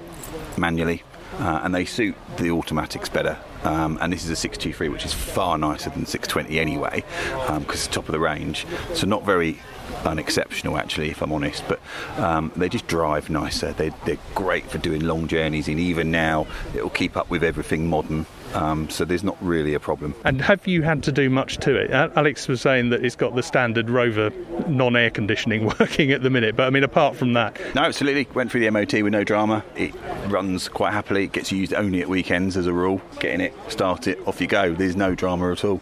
manually. 0.57 1.03
Uh, 1.39 1.61
and 1.63 1.75
they 1.75 1.85
suit 1.85 2.15
the 2.37 2.49
automatics 2.49 3.09
better. 3.09 3.37
Um, 3.67 3.97
and 3.99 4.13
this 4.13 4.23
is 4.23 4.29
a 4.29 4.35
623, 4.35 4.87
which 4.87 5.03
is 5.03 5.13
far 5.13 5.57
nicer 5.57 5.89
than 5.89 6.05
620 6.05 6.57
anyway, 6.57 7.03
because 7.31 7.49
um, 7.49 7.65
it's 7.69 7.87
top 7.87 8.07
of 8.07 8.13
the 8.13 8.19
range. 8.19 8.65
So 8.93 9.05
not 9.05 9.25
very 9.25 9.59
unexceptional, 10.05 10.77
actually, 10.77 11.09
if 11.09 11.21
I'm 11.21 11.33
honest. 11.33 11.63
But 11.67 11.81
um, 12.17 12.51
they 12.55 12.69
just 12.69 12.87
drive 12.87 13.29
nicer. 13.29 13.73
They, 13.73 13.89
they're 14.05 14.17
great 14.35 14.65
for 14.65 14.77
doing 14.77 15.01
long 15.01 15.27
journeys 15.27 15.67
in. 15.67 15.79
Even 15.79 16.11
now, 16.11 16.47
it'll 16.73 16.89
keep 16.89 17.17
up 17.17 17.29
with 17.29 17.43
everything 17.43 17.87
modern. 17.89 18.25
Um, 18.53 18.89
so 18.89 19.05
there's 19.05 19.23
not 19.23 19.37
really 19.41 19.73
a 19.73 19.79
problem. 19.79 20.15
And 20.23 20.41
have 20.41 20.65
you 20.67 20.81
had 20.81 21.03
to 21.03 21.11
do 21.11 21.29
much 21.29 21.57
to 21.59 21.75
it? 21.75 21.91
Alex 21.91 22.47
was 22.47 22.61
saying 22.61 22.89
that 22.89 23.03
it's 23.03 23.15
got 23.15 23.35
the 23.35 23.43
standard 23.43 23.89
Rover 23.89 24.31
non-air 24.67 25.09
conditioning 25.09 25.65
working 25.79 26.11
at 26.11 26.23
the 26.23 26.29
minute, 26.29 26.55
but 26.55 26.67
I 26.67 26.69
mean, 26.69 26.83
apart 26.83 27.15
from 27.15 27.33
that, 27.33 27.59
no, 27.75 27.83
absolutely. 27.83 28.27
Went 28.33 28.51
through 28.51 28.61
the 28.61 28.69
MOT 28.69 28.93
with 28.93 29.13
no 29.13 29.23
drama. 29.23 29.63
It 29.75 29.93
runs 30.27 30.67
quite 30.67 30.93
happily. 30.93 31.25
It 31.25 31.33
gets 31.33 31.51
used 31.51 31.73
only 31.73 32.01
at 32.01 32.09
weekends 32.09 32.57
as 32.57 32.67
a 32.67 32.73
rule. 32.73 33.01
Getting 33.19 33.41
it, 33.41 33.53
start 33.67 34.07
it, 34.07 34.19
off 34.27 34.41
you 34.41 34.47
go. 34.47 34.73
There's 34.73 34.95
no 34.95 35.15
drama 35.15 35.51
at 35.51 35.63
all 35.63 35.81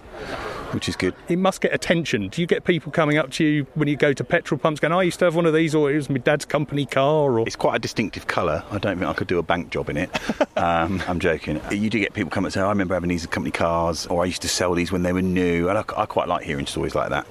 which 0.76 0.88
is 0.90 0.96
good. 0.96 1.16
It 1.30 1.40
must 1.40 1.62
get 1.62 1.74
attention. 1.74 2.28
Do 2.28 2.42
you 2.42 2.48
get 2.48 2.66
people 2.66 2.92
coming 2.92 3.18
up 3.18 3.32
to 3.32 3.44
you 3.44 3.66
when 3.74 3.88
you 3.88 3.96
go 3.96 4.14
to 4.14 4.24
petrol 4.24 4.60
pumps 4.60 4.80
going, 4.80 4.92
I 4.92 5.02
used 5.02 5.18
to 5.20 5.26
have 5.26 5.36
one 5.36 5.46
of 5.46 5.54
these, 5.54 5.74
or 5.74 5.92
it 5.92 5.96
was 5.96 6.10
my 6.10 6.20
dad's 6.20 6.46
company 6.46 6.86
car? 6.86 7.40
Or 7.40 7.48
It's 7.48 7.56
quite 7.56 7.76
a 7.76 7.80
distinctive 7.80 8.28
colour. 8.28 8.64
I 8.70 8.78
don't 8.78 9.00
think 9.00 9.10
I 9.10 9.14
could 9.14 9.28
do 9.28 9.40
a 9.40 9.44
bank 9.44 9.72
job 9.72 9.90
in 9.90 9.98
it. 9.98 10.10
um, 10.58 11.02
I'm 11.08 11.20
joking. 11.20 11.62
You 11.72 11.90
do 11.90 12.00
get 12.00 12.14
people 12.14 12.30
come 12.30 12.46
and 12.46 12.54
say, 12.54 12.62
I 12.62 12.70
remember 12.70 12.94
having 12.94 13.10
these 13.10 13.26
company 13.26 13.52
cars, 13.52 14.06
or 14.08 14.22
I 14.22 14.26
used 14.26 14.42
to 14.44 14.50
sell 14.50 14.74
these 14.74 14.92
when 14.92 15.04
they 15.04 15.14
were 15.14 15.22
new. 15.22 15.70
And 15.70 15.78
I, 15.78 15.84
I 15.98 16.06
quite 16.06 16.28
like 16.28 16.44
hearing 16.44 16.68
stories 16.68 16.94
like 16.94 17.10
that. 17.10 17.26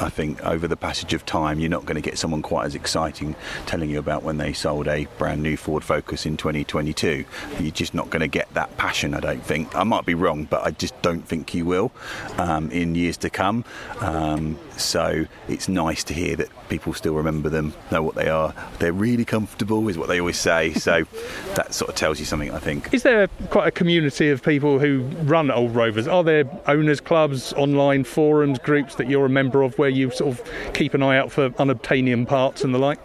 I 0.00 0.08
think 0.08 0.44
over 0.44 0.66
the 0.66 0.76
passage 0.76 1.12
of 1.12 1.26
time, 1.26 1.60
you're 1.60 1.68
not 1.68 1.84
going 1.84 1.96
to 1.96 2.00
get 2.00 2.18
someone 2.18 2.40
quite 2.40 2.64
as 2.64 2.74
exciting 2.74 3.36
telling 3.66 3.90
you 3.90 3.98
about 3.98 4.22
when 4.22 4.38
they 4.38 4.52
sold 4.52 4.88
a 4.88 5.06
brand 5.18 5.42
new 5.42 5.56
Ford 5.56 5.84
Focus 5.84 6.24
in 6.24 6.36
2022. 6.36 7.24
You're 7.58 7.70
just 7.70 7.92
not 7.94 8.08
going 8.08 8.20
to 8.20 8.28
get 8.28 8.52
that 8.54 8.76
passion, 8.78 9.14
I 9.14 9.20
don't 9.20 9.44
think. 9.44 9.76
I 9.76 9.84
might 9.84 10.06
be 10.06 10.14
wrong, 10.14 10.44
but 10.44 10.64
I 10.64 10.70
just 10.70 11.00
don't 11.02 11.26
think 11.26 11.54
you 11.54 11.66
will 11.66 11.92
um, 12.38 12.70
in 12.70 12.94
years 12.94 13.18
to 13.18 13.30
come. 13.30 13.64
Um, 14.00 14.58
so 14.76 15.26
it's 15.48 15.68
nice 15.68 16.02
to 16.04 16.14
hear 16.14 16.36
that 16.36 16.48
people 16.70 16.94
still 16.94 17.14
remember 17.14 17.50
them, 17.50 17.74
know 17.90 18.02
what 18.02 18.14
they 18.14 18.28
are. 18.28 18.54
They're 18.78 18.92
really 18.92 19.26
comfortable, 19.26 19.86
is 19.88 19.98
what 19.98 20.08
they 20.08 20.20
always 20.20 20.38
say. 20.38 20.74
So 20.80 21.04
that 21.56 21.74
sort 21.74 21.90
of 21.90 21.94
tells 21.94 22.18
you 22.20 22.24
something, 22.24 22.50
I 22.52 22.58
think. 22.58 22.92
Is 22.94 23.02
there 23.02 23.28
quite 23.50 23.68
a 23.68 23.70
community 23.70 24.30
of 24.30 24.42
people 24.42 24.78
who 24.78 25.00
run 25.24 25.50
Old 25.50 25.74
Rovers? 25.74 26.08
Are 26.08 26.24
there 26.24 26.44
owners' 26.66 27.00
clubs, 27.00 27.52
online 27.52 28.04
forums, 28.04 28.58
groups 28.58 28.94
that 28.94 29.10
you're 29.10 29.26
a 29.26 29.30
member 29.30 29.62
of 29.62 29.78
where 29.78 29.90
you 29.90 30.10
sort 30.10 30.38
of 30.38 30.72
keep 30.72 30.94
an 30.94 31.02
eye 31.02 31.18
out 31.18 31.30
for 31.30 31.50
unobtainium 31.50 32.26
parts 32.26 32.64
and 32.64 32.74
the 32.74 32.78
like? 32.78 32.98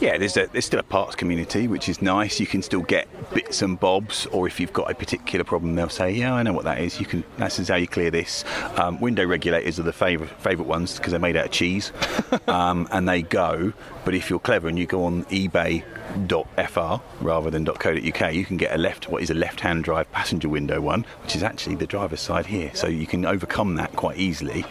Yeah, 0.00 0.18
there's, 0.18 0.36
a, 0.36 0.46
there's 0.46 0.64
still 0.64 0.80
a 0.80 0.84
parts 0.84 1.14
community, 1.16 1.68
which 1.68 1.88
is 1.88 2.02
nice. 2.02 2.38
You 2.40 2.46
can 2.46 2.62
still 2.62 2.82
get 2.82 3.08
bits 3.34 3.62
and 3.62 3.78
bobs, 3.78 4.26
or 4.26 4.46
if 4.46 4.60
you've 4.60 4.72
got 4.72 4.90
a 4.90 4.94
particular 4.94 5.44
problem, 5.44 5.74
they'll 5.74 5.88
say, 5.88 6.10
"Yeah, 6.10 6.34
I 6.34 6.42
know 6.42 6.52
what 6.52 6.64
that 6.64 6.80
is. 6.80 7.00
You 7.00 7.06
can. 7.06 7.24
That's 7.36 7.56
how 7.68 7.76
you 7.76 7.86
clear 7.86 8.10
this." 8.10 8.44
Um, 8.76 9.00
window 9.00 9.26
regulators 9.26 9.78
are 9.78 9.84
the 9.84 9.92
favourite 9.92 10.30
favourite 10.40 10.68
ones 10.68 10.96
because 10.96 11.12
they're 11.12 11.20
made 11.20 11.36
out 11.36 11.46
of 11.46 11.50
cheese, 11.50 11.92
um, 12.48 12.88
and 12.90 13.08
they 13.08 13.22
go. 13.22 13.72
But 14.04 14.14
if 14.14 14.30
you're 14.30 14.38
clever 14.38 14.68
and 14.68 14.78
you 14.78 14.86
go 14.86 15.04
on 15.04 15.24
eBay 15.24 15.82
.fr 16.16 17.02
rather 17.20 17.50
than 17.50 17.64
.co.uk, 17.64 18.34
you 18.34 18.44
can 18.44 18.56
get 18.56 18.74
a 18.74 18.78
left 18.78 19.08
what 19.08 19.22
is 19.22 19.30
a 19.30 19.34
left-hand 19.34 19.84
drive 19.84 20.10
passenger 20.12 20.48
window 20.48 20.80
one, 20.80 21.04
which 21.22 21.36
is 21.36 21.42
actually 21.42 21.76
the 21.76 21.86
driver's 21.86 22.20
side 22.20 22.46
here. 22.46 22.70
So 22.74 22.86
you 22.86 23.06
can 23.06 23.24
overcome 23.24 23.76
that 23.76 23.92
quite 23.96 24.16
easily, 24.16 24.64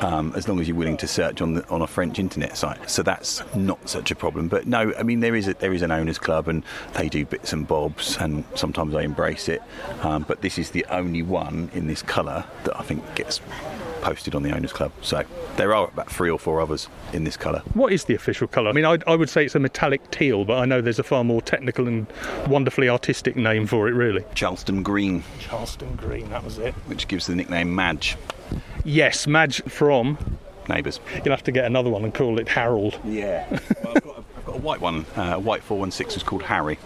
um, 0.00 0.32
as 0.36 0.48
long 0.48 0.60
as 0.60 0.68
you're 0.68 0.76
willing 0.76 0.96
to 0.98 1.06
search 1.06 1.40
on 1.40 1.54
the, 1.54 1.68
on 1.68 1.82
a 1.82 1.86
French 1.86 2.18
internet 2.18 2.56
site. 2.56 2.90
So 2.90 3.02
that's 3.02 3.42
not 3.54 3.88
such 3.88 4.10
a 4.10 4.14
problem. 4.14 4.48
But 4.48 4.66
no, 4.66 4.92
I 4.98 5.02
mean 5.02 5.20
there 5.20 5.34
is 5.34 5.48
a, 5.48 5.54
there 5.54 5.72
is 5.72 5.82
an 5.82 5.90
owners 5.90 6.18
club, 6.18 6.48
and 6.48 6.64
they 6.94 7.08
do 7.08 7.24
bits 7.24 7.52
and 7.52 7.66
bobs, 7.66 8.16
and 8.18 8.44
sometimes 8.54 8.94
I 8.94 9.02
embrace 9.02 9.48
it. 9.48 9.62
Um, 10.02 10.24
but 10.26 10.40
this 10.42 10.58
is 10.58 10.70
the 10.70 10.84
only 10.86 11.22
one 11.22 11.70
in 11.72 11.86
this 11.86 12.02
colour 12.02 12.44
that 12.64 12.78
I 12.78 12.82
think 12.82 13.02
gets 13.14 13.40
posted 14.00 14.34
on 14.34 14.42
the 14.42 14.54
Owners 14.54 14.72
Club. 14.72 14.92
So 15.02 15.24
there 15.56 15.74
are 15.74 15.88
about 15.88 16.10
three 16.10 16.30
or 16.30 16.38
four 16.38 16.60
others 16.60 16.88
in 17.12 17.24
this 17.24 17.36
colour. 17.36 17.62
What 17.74 17.92
is 17.92 18.04
the 18.04 18.14
official 18.14 18.46
colour? 18.46 18.70
I 18.70 18.72
mean, 18.72 18.84
I, 18.84 18.98
I, 19.06 19.16
would 19.16 19.28
say 19.28 19.44
it's 19.44 19.54
a 19.54 19.60
metallic 19.60 20.10
teal, 20.10 20.44
but 20.44 20.58
I 20.58 20.64
know 20.64 20.80
there's 20.80 20.98
a 20.98 21.04
far 21.04 21.24
more 21.24 21.42
technical 21.42 21.86
and 21.86 22.06
wonderfully 22.46 22.88
artistic 22.88 23.36
name 23.36 23.66
for 23.66 23.88
it, 23.88 23.92
really. 23.92 24.24
Charleston 24.34 24.82
Green. 24.82 25.22
Charleston 25.38 25.96
Green, 25.96 26.28
that 26.30 26.44
was 26.44 26.58
it. 26.58 26.74
Which 26.86 27.08
gives 27.08 27.26
the 27.26 27.34
nickname 27.36 27.74
Madge. 27.74 28.16
Yes, 28.84 29.26
Madge 29.26 29.62
from. 29.64 30.18
Neighbours. 30.68 31.00
You'll 31.24 31.34
have 31.34 31.44
to 31.44 31.52
get 31.52 31.64
another 31.64 31.88
one 31.88 32.04
and 32.04 32.12
call 32.12 32.38
it 32.38 32.48
Harold. 32.48 32.98
Yeah. 33.04 33.58
Well, 33.84 33.92
I've, 33.96 34.04
got 34.04 34.18
a, 34.18 34.24
I've 34.36 34.44
got 34.44 34.56
a 34.56 34.60
white 34.60 34.80
one. 34.80 35.06
Uh, 35.16 35.34
a 35.34 35.38
white 35.38 35.62
416 35.62 36.16
is 36.18 36.22
called 36.22 36.42
Harry. 36.42 36.78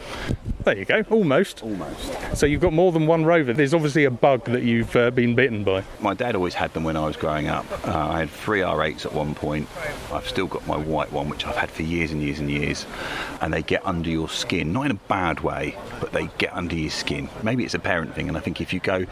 There 0.65 0.79
you 0.79 0.85
go, 0.85 1.05
almost. 1.11 1.63
Almost. 1.63 2.37
So 2.37 2.47
you've 2.47 2.61
got 2.61 2.73
more 2.73 2.93
than 2.93 3.07
one 3.09 3.25
rover. 3.25 3.53
There's 3.53 3.75
obviously 3.75 4.05
a 4.05 4.11
bug 4.11 4.45
that 4.45 4.63
you've 4.63 4.95
uh, 4.95 5.11
been 5.11 5.35
bitten 5.35 5.65
by. 5.65 5.83
My 5.99 6.15
dad 6.15 6.37
always 6.37 6.55
had 6.55 6.73
them 6.73 6.85
when 6.85 6.97
I 6.97 7.05
was 7.05 7.17
growing 7.17 7.49
up. 7.49 7.67
Uh, 7.87 7.97
I 7.97 8.21
had 8.21 8.31
three 8.31 8.61
R8s 8.61 9.05
at 9.05 9.13
one 9.13 9.35
point. 9.35 9.69
I've 10.13 10.29
still 10.29 10.47
got 10.47 10.65
my 10.67 10.77
white 10.77 11.11
one, 11.11 11.29
which 11.29 11.45
I've 11.47 11.57
had 11.57 11.71
for 11.71 11.83
years 11.83 12.13
and 12.13 12.23
years 12.23 12.39
and 12.39 12.49
years. 12.49 12.87
And 13.41 13.53
they 13.53 13.63
get 13.63 13.85
under 13.85 14.09
your 14.09 14.29
skin, 14.29 14.73
not 14.73 14.87
in 14.87 14.93
a 14.93 15.01
bad 15.09 15.41
way, 15.41 15.77
but 16.01 16.13
they 16.13 16.29
get 16.39 16.53
under 16.55 16.77
your 16.77 16.91
skin. 16.91 17.29
Maybe 17.43 17.65
it's 17.65 17.75
a 17.75 17.81
parent 17.81 18.15
thing, 18.15 18.29
and 18.29 18.37
I 18.37 18.41
think 18.41 18.61
if 18.61 18.73
you 18.73 18.79
go 18.79 19.07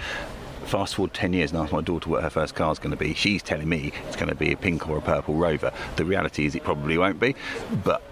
fast 0.67 0.95
forward 0.95 1.13
10 1.13 1.33
years 1.33 1.51
and 1.51 1.61
ask 1.61 1.73
my 1.73 1.81
daughter 1.81 2.09
what 2.09 2.23
her 2.23 2.31
first 2.31 2.55
car 2.55 2.71
is 2.71 2.79
going 2.79 2.93
to 2.93 2.97
be, 2.97 3.13
she's 3.13 3.43
telling 3.43 3.69
me 3.69 3.93
it's 4.07 4.15
going 4.15 4.29
to 4.29 4.37
be 4.37 4.53
a 4.53 4.57
pink 4.57 4.89
or 4.89 4.99
a 4.99 5.03
purple 5.03 5.35
rover. 5.35 5.73
The 5.97 6.05
reality 6.05 6.47
is 6.47 6.55
it 6.55 6.63
probably 6.63 6.97
won't 6.97 7.19
be, 7.19 7.35
but 7.83 8.03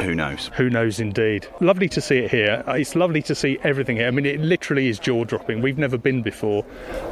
who 0.00 0.14
knows? 0.14 0.50
Who 0.56 0.70
knows 0.70 1.00
indeed. 1.00 1.46
Lovely 1.60 1.88
to 1.90 2.00
see 2.00 2.18
it 2.18 2.30
here. 2.30 2.62
Uh, 2.66 2.72
it's 2.72 2.94
lovely 2.94 3.22
to 3.22 3.34
see 3.34 3.58
everything 3.62 3.96
here. 3.96 4.06
I 4.06 4.10
mean, 4.10 4.26
it 4.26 4.40
literally 4.40 4.88
is 4.88 4.98
jaw 4.98 5.24
dropping. 5.24 5.60
We've 5.60 5.78
never 5.78 5.98
been 5.98 6.22
before. 6.22 6.64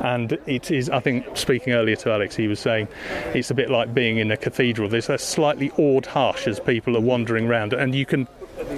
And 0.03 0.33
it 0.47 0.71
is, 0.71 0.89
I 0.91 1.01
think, 1.01 1.37
speaking 1.37 1.73
earlier 1.73 1.97
to 1.97 2.13
Alex, 2.13 2.37
he 2.37 2.49
was 2.49 2.61
saying 2.61 2.89
it's 3.35 3.51
a 3.51 3.55
bit 3.55 3.71
like 3.71 3.93
being 3.95 4.19
in 4.19 4.31
a 4.31 4.37
cathedral. 4.37 4.89
There's 4.89 5.09
a 5.09 5.19
slightly 5.19 5.71
awed 5.77 6.07
hush 6.07 6.47
as 6.47 6.61
people 6.61 6.97
are 6.97 7.01
wandering 7.01 7.47
around, 7.47 7.73
and 7.73 7.95
you 7.95 8.07
can 8.07 8.29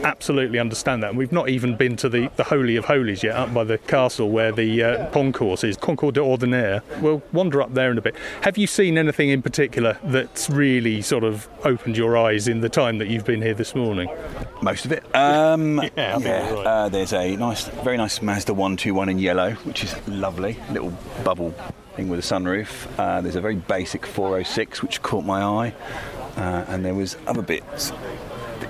absolutely 0.05 0.59
understand 0.59 1.03
that. 1.03 1.11
And 1.11 1.19
we've 1.19 1.33
not 1.33 1.49
even 1.49 1.77
been 1.77 1.97
to 1.97 2.09
the, 2.09 2.31
the 2.37 2.45
Holy 2.45 2.77
of 2.77 2.85
Holies 2.85 3.23
yet, 3.23 3.37
up 3.37 3.53
by 3.53 3.65
the 3.65 3.79
castle 3.79 4.31
where 4.31 4.53
the 4.53 4.83
uh, 4.83 5.11
concourse 5.11 5.65
is, 5.65 5.77
Concours 5.77 6.13
d'Ordinaire. 6.13 6.83
We'll 7.01 7.23
wander 7.33 7.63
up 7.63 7.75
there 7.75 7.91
in 7.91 7.99
a 7.99 8.01
bit. 8.01 8.15
Have 8.43 8.59
you 8.59 8.67
seen 8.67 8.99
anything 8.99 9.31
in 9.31 9.43
particular 9.43 9.99
that's 10.05 10.51
really 10.51 11.03
sort 11.03 11.25
of 11.25 11.49
opened 11.65 11.97
your 11.97 12.17
eyes 12.17 12.49
in 12.49 12.61
the 12.61 12.69
time 12.69 12.99
that 12.99 13.09
you've 13.09 13.25
been 13.25 13.43
here 13.43 13.55
this 13.55 13.75
morning? 13.75 14.09
Most 14.63 14.85
of 14.85 14.93
it. 14.93 15.05
Um, 15.15 15.79
yeah, 15.97 16.19
yeah. 16.19 16.53
Right. 16.53 16.67
Uh, 16.67 16.89
there's 16.89 17.13
a 17.13 17.37
nice, 17.37 17.69
very 17.69 17.97
nice 17.97 18.23
Mazda 18.23 18.55
121 18.55 19.09
in 19.09 19.19
yellow, 19.19 19.53
which 19.65 19.85
is 19.85 19.95
lovely. 20.09 20.59
Little 20.71 20.93
bubble 21.25 21.55
thing 21.97 22.09
with 22.09 22.19
a 22.19 22.23
sunroof. 22.23 22.87
Uh, 22.99 23.21
there's 23.21 23.37
a 23.37 23.41
very 23.41 23.57
basic 23.57 24.07
406, 24.07 24.83
which 24.83 25.03
caught 25.03 25.25
my 25.25 25.43
eye. 25.43 25.75
Uh, 26.37 26.65
and 26.69 26.85
there 26.85 26.95
was 26.95 27.17
other 27.27 27.43
bits 27.43 27.93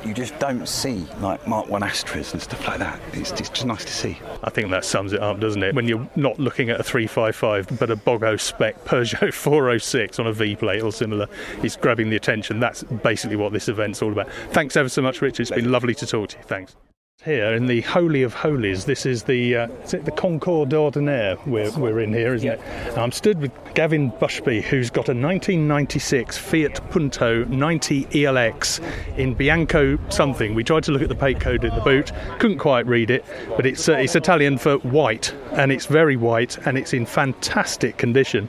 you 0.05 0.15
just 0.15 0.39
don't 0.39 0.67
see, 0.69 1.07
like 1.21 1.47
Mark 1.47 1.69
1 1.69 1.83
Astras 1.83 2.33
and 2.33 2.43
stuff 2.43 2.67
like 2.67 2.79
that. 2.79 3.01
It's, 3.13 3.31
it's 3.33 3.49
just 3.49 3.67
nice 3.67 3.85
to 3.85 3.93
see. 3.93 4.19
I 4.43 4.51
think 4.51 4.71
that 4.71 4.85
sums 4.85 5.13
it 5.13 5.21
up, 5.21 5.41
doesn't 5.41 5.63
it? 5.63 5.75
When 5.75 5.87
you're 5.89 6.09
not 6.17 6.39
looking 6.39 6.71
at 6.71 6.81
a 6.81 6.83
355 6.83 7.79
but 7.79 7.91
a 7.91 7.97
Bogo 7.97 8.41
spec 8.41 8.85
Peugeot 8.85 9.33
406 9.35 10.19
on 10.19 10.27
a 10.27 10.33
V 10.33 10.57
plate 10.57 10.83
or 10.83 10.93
similar, 10.93 11.27
it's 11.63 11.77
grabbing 11.77 12.11
the 12.11 12.17
attention. 12.17 12.61
That's 12.61 12.83
basically 12.83 13.37
what 13.37 13.53
this 13.53 13.69
event's 13.69 14.03
all 14.03 14.13
about. 14.13 14.31
Thanks 14.51 14.77
ever 14.77 14.89
so 14.89 15.03
much, 15.03 15.21
Richard. 15.21 15.43
It's 15.43 15.51
been 15.51 15.71
lovely 15.71 15.95
to 15.97 16.07
talk 16.07 16.31
to 16.31 16.39
you. 16.39 16.43
Thanks. 16.45 16.77
Here 17.25 17.53
in 17.53 17.67
the 17.67 17.81
Holy 17.81 18.23
of 18.23 18.33
Holies, 18.33 18.85
this 18.85 19.05
is 19.05 19.25
the 19.25 19.57
uh, 19.57 19.69
is 19.83 19.93
it 19.93 20.05
the 20.05 20.13
Concours 20.13 20.69
d'Ordinaire 20.69 21.37
we're, 21.47 21.77
we're 21.77 21.99
in 21.99 22.13
here, 22.13 22.33
isn't 22.33 22.49
it? 22.49 22.61
I'm 22.97 23.11
stood 23.11 23.41
with 23.41 23.51
Gavin 23.75 24.13
Bushby, 24.13 24.63
who's 24.63 24.89
got 24.89 25.09
a 25.09 25.19
1996 25.19 26.39
Fiat 26.39 26.91
Punto 26.91 27.43
90 27.47 28.05
ELX 28.05 28.81
in 29.19 29.35
Bianco 29.35 29.99
something. 30.11 30.55
We 30.55 30.63
tried 30.63 30.85
to 30.85 30.93
look 30.93 31.03
at 31.03 31.09
the 31.09 31.17
plate 31.17 31.41
code 31.41 31.65
in 31.65 31.75
the 31.75 31.81
boot, 31.81 32.13
couldn't 32.39 32.59
quite 32.59 32.87
read 32.87 33.11
it, 33.11 33.25
but 33.57 33.67
it's 33.67 33.89
uh, 33.89 33.95
it's 33.95 34.15
Italian 34.15 34.57
for 34.57 34.77
white, 34.79 35.35
and 35.55 35.73
it's 35.73 35.87
very 35.87 36.15
white, 36.15 36.57
and 36.69 36.79
it's 36.79 36.93
in 36.93 37.05
fantastic 37.05 37.97
condition. 37.97 38.49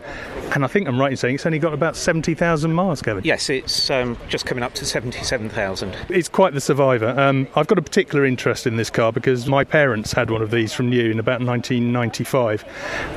And 0.54 0.64
I 0.64 0.68
think 0.68 0.88
I'm 0.88 1.00
right 1.00 1.12
in 1.12 1.18
saying 1.18 1.36
it's 1.36 1.46
only 1.46 1.60
got 1.60 1.74
about 1.74 1.96
70,000 1.96 2.74
miles, 2.74 3.02
Gavin. 3.02 3.24
Yes, 3.24 3.50
it's 3.50 3.90
um, 3.90 4.18
just 4.30 4.46
coming 4.46 4.64
up 4.64 4.74
to 4.76 4.86
77,000. 4.86 5.96
It's 6.10 6.30
quite 6.30 6.54
the 6.54 6.62
survivor. 6.62 7.20
Um, 7.20 7.48
I've 7.56 7.68
got 7.68 7.78
a 7.78 7.84
particular 7.84 8.26
interest 8.26 8.59
in 8.66 8.78
this 8.78 8.90
car 8.90 9.12
because 9.12 9.48
my 9.48 9.64
parents 9.64 10.12
had 10.12 10.30
one 10.32 10.42
of 10.42 10.52
these 10.52 10.74
from 10.74 10.90
new 10.90 11.12
in 11.12 11.20
about 11.20 11.42
1995, 11.42 12.66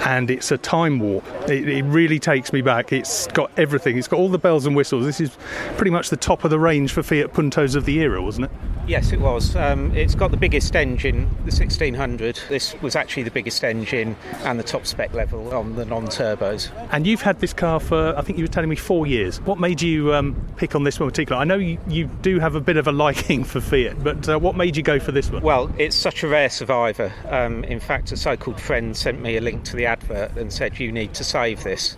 and 0.07 0.31
it's 0.31 0.51
a 0.51 0.59
time 0.59 0.99
warp. 0.99 1.25
It, 1.49 1.69
it 1.69 1.85
really 1.85 2.19
takes 2.19 2.53
me 2.53 2.61
back. 2.61 2.93
It's 2.93 3.27
got 3.29 3.51
everything. 3.57 3.99
It's 3.99 4.09
got 4.09 4.19
all 4.19 4.29
the 4.29 4.39
bells 4.39 4.67
and 4.67 4.77
whistles. 4.77 5.05
This 5.05 5.21
is 5.21 5.37
pretty 5.77 5.91
much 5.91 6.11
the 6.11 6.17
top 6.17 6.45
of 6.45 6.51
the 6.51 6.59
range 6.59 6.93
for 6.93 7.03
Fiat 7.03 7.33
Puntos 7.33 7.77
of 7.77 7.85
the 7.85 7.99
era, 8.01 8.23
wasn't 8.23 8.47
it? 8.47 8.51
Yes, 8.87 9.13
it 9.13 9.21
was. 9.21 9.55
Um, 9.55 9.95
it's 9.95 10.17
got 10.17 10.33
the 10.33 10.37
biggest 10.37 10.75
engine, 10.75 11.29
the 11.45 11.53
1600. 11.53 12.41
This 12.49 12.75
was 12.83 12.97
actually 12.97 13.23
the 13.23 13.31
biggest 13.31 13.63
engine 13.63 14.17
and 14.43 14.59
the 14.59 14.65
top 14.65 14.87
spec 14.87 15.15
level 15.15 15.55
on 15.55 15.77
the 15.77 15.85
non-turbos. 15.85 16.71
And 16.91 17.07
you've 17.07 17.23
had 17.23 17.39
this 17.39 17.53
car 17.53 17.79
for, 17.79 18.13
I 18.19 18.23
think 18.23 18.39
you 18.39 18.45
were 18.45 18.49
telling 18.49 18.69
me, 18.69 18.75
four 18.75 19.07
years. 19.07 19.41
What 19.43 19.61
made 19.61 19.81
you 19.81 20.13
um, 20.15 20.35
pick 20.57 20.75
on 20.75 20.83
this 20.83 20.99
one 20.99 21.09
particular? 21.09 21.41
I 21.41 21.45
know 21.45 21.57
you, 21.57 21.79
you, 21.87 22.11
do 22.23 22.41
have 22.41 22.57
a 22.57 22.61
bit 22.61 22.77
of 22.77 22.89
a 22.89 22.93
liking 22.93 23.45
for 23.45 23.61
Fiat, 23.61 24.03
but 24.03 24.29
uh, 24.29 24.39
what 24.39 24.57
made 24.57 24.77
you 24.77 24.83
go 24.83 24.99
for 24.99 25.13
this 25.13 25.31
one? 25.33 25.43
Well, 25.43 25.71
it's 25.79 25.97
such 25.97 26.23
a 26.23 26.29
rare 26.29 26.51
survivor. 26.51 27.13
Um, 27.29 27.65
in 27.65 27.81
fact, 27.81 28.13
a 28.13 28.17
so-called 28.17 28.61
friend 28.61 28.97
sent 28.97 29.21
me 29.21 29.37
a 29.37 29.41
link 29.41 29.65
to 29.65 29.77
the 29.77 29.87
advert 29.87 30.37
and 30.37 30.53
said 30.53 30.79
you 30.79 30.93
need 30.93 31.15
to 31.15 31.25
save 31.25 31.65
this. 31.65 31.97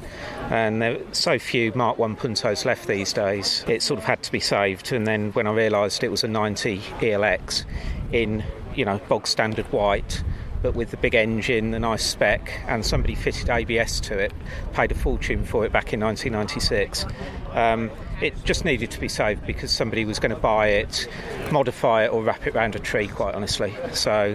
And 0.51 0.81
there 0.81 1.01
are 1.01 1.15
so 1.15 1.39
few 1.39 1.73
Mark 1.75 1.99
1 1.99 2.17
Puntos 2.17 2.65
left 2.65 2.87
these 2.87 3.13
days, 3.13 3.65
it 3.67 3.83
sort 3.83 3.99
of 3.99 4.05
had 4.05 4.23
to 4.23 4.33
be 4.33 4.41
saved. 4.41 4.93
And 4.93 5.07
then 5.07 5.33
when 5.33 5.47
I 5.47 5.53
realised 5.53 6.05
it 6.05 6.11
was 6.11 6.25
a 6.25 6.29
90 6.29 6.79
ELX 6.79 7.65
in, 8.13 8.45
you 8.75 8.85
know, 8.85 8.99
bog 9.09 9.27
standard 9.27 9.67
white, 9.73 10.23
but 10.65 10.75
with 10.75 10.91
the 10.91 10.97
big 10.97 11.15
engine, 11.15 11.73
the 11.73 11.79
nice 11.79 12.03
spec, 12.03 12.51
and 12.67 12.87
somebody 12.87 13.15
fitted 13.15 13.51
ABS 13.51 14.01
to 14.01 14.19
it, 14.19 14.33
paid 14.73 14.91
a 14.91 14.95
fortune 14.95 15.45
for 15.45 15.67
it 15.67 15.73
back 15.73 15.93
in 15.93 16.01
1996. 16.01 17.05
Um, 17.53 17.91
it 18.25 18.43
just 18.45 18.65
needed 18.65 18.91
to 18.91 18.99
be 18.99 19.09
saved 19.09 19.47
because 19.47 19.71
somebody 19.71 20.07
was 20.07 20.19
going 20.19 20.35
to 20.35 20.41
buy 20.41 20.69
it, 20.69 21.07
modify 21.53 22.05
it, 22.05 22.09
or 22.09 22.23
wrap 22.23 22.47
it 22.47 22.57
around 22.57 22.75
a 22.75 22.79
tree, 22.79 23.07
quite 23.07 23.35
honestly. 23.35 23.75
So 23.93 24.35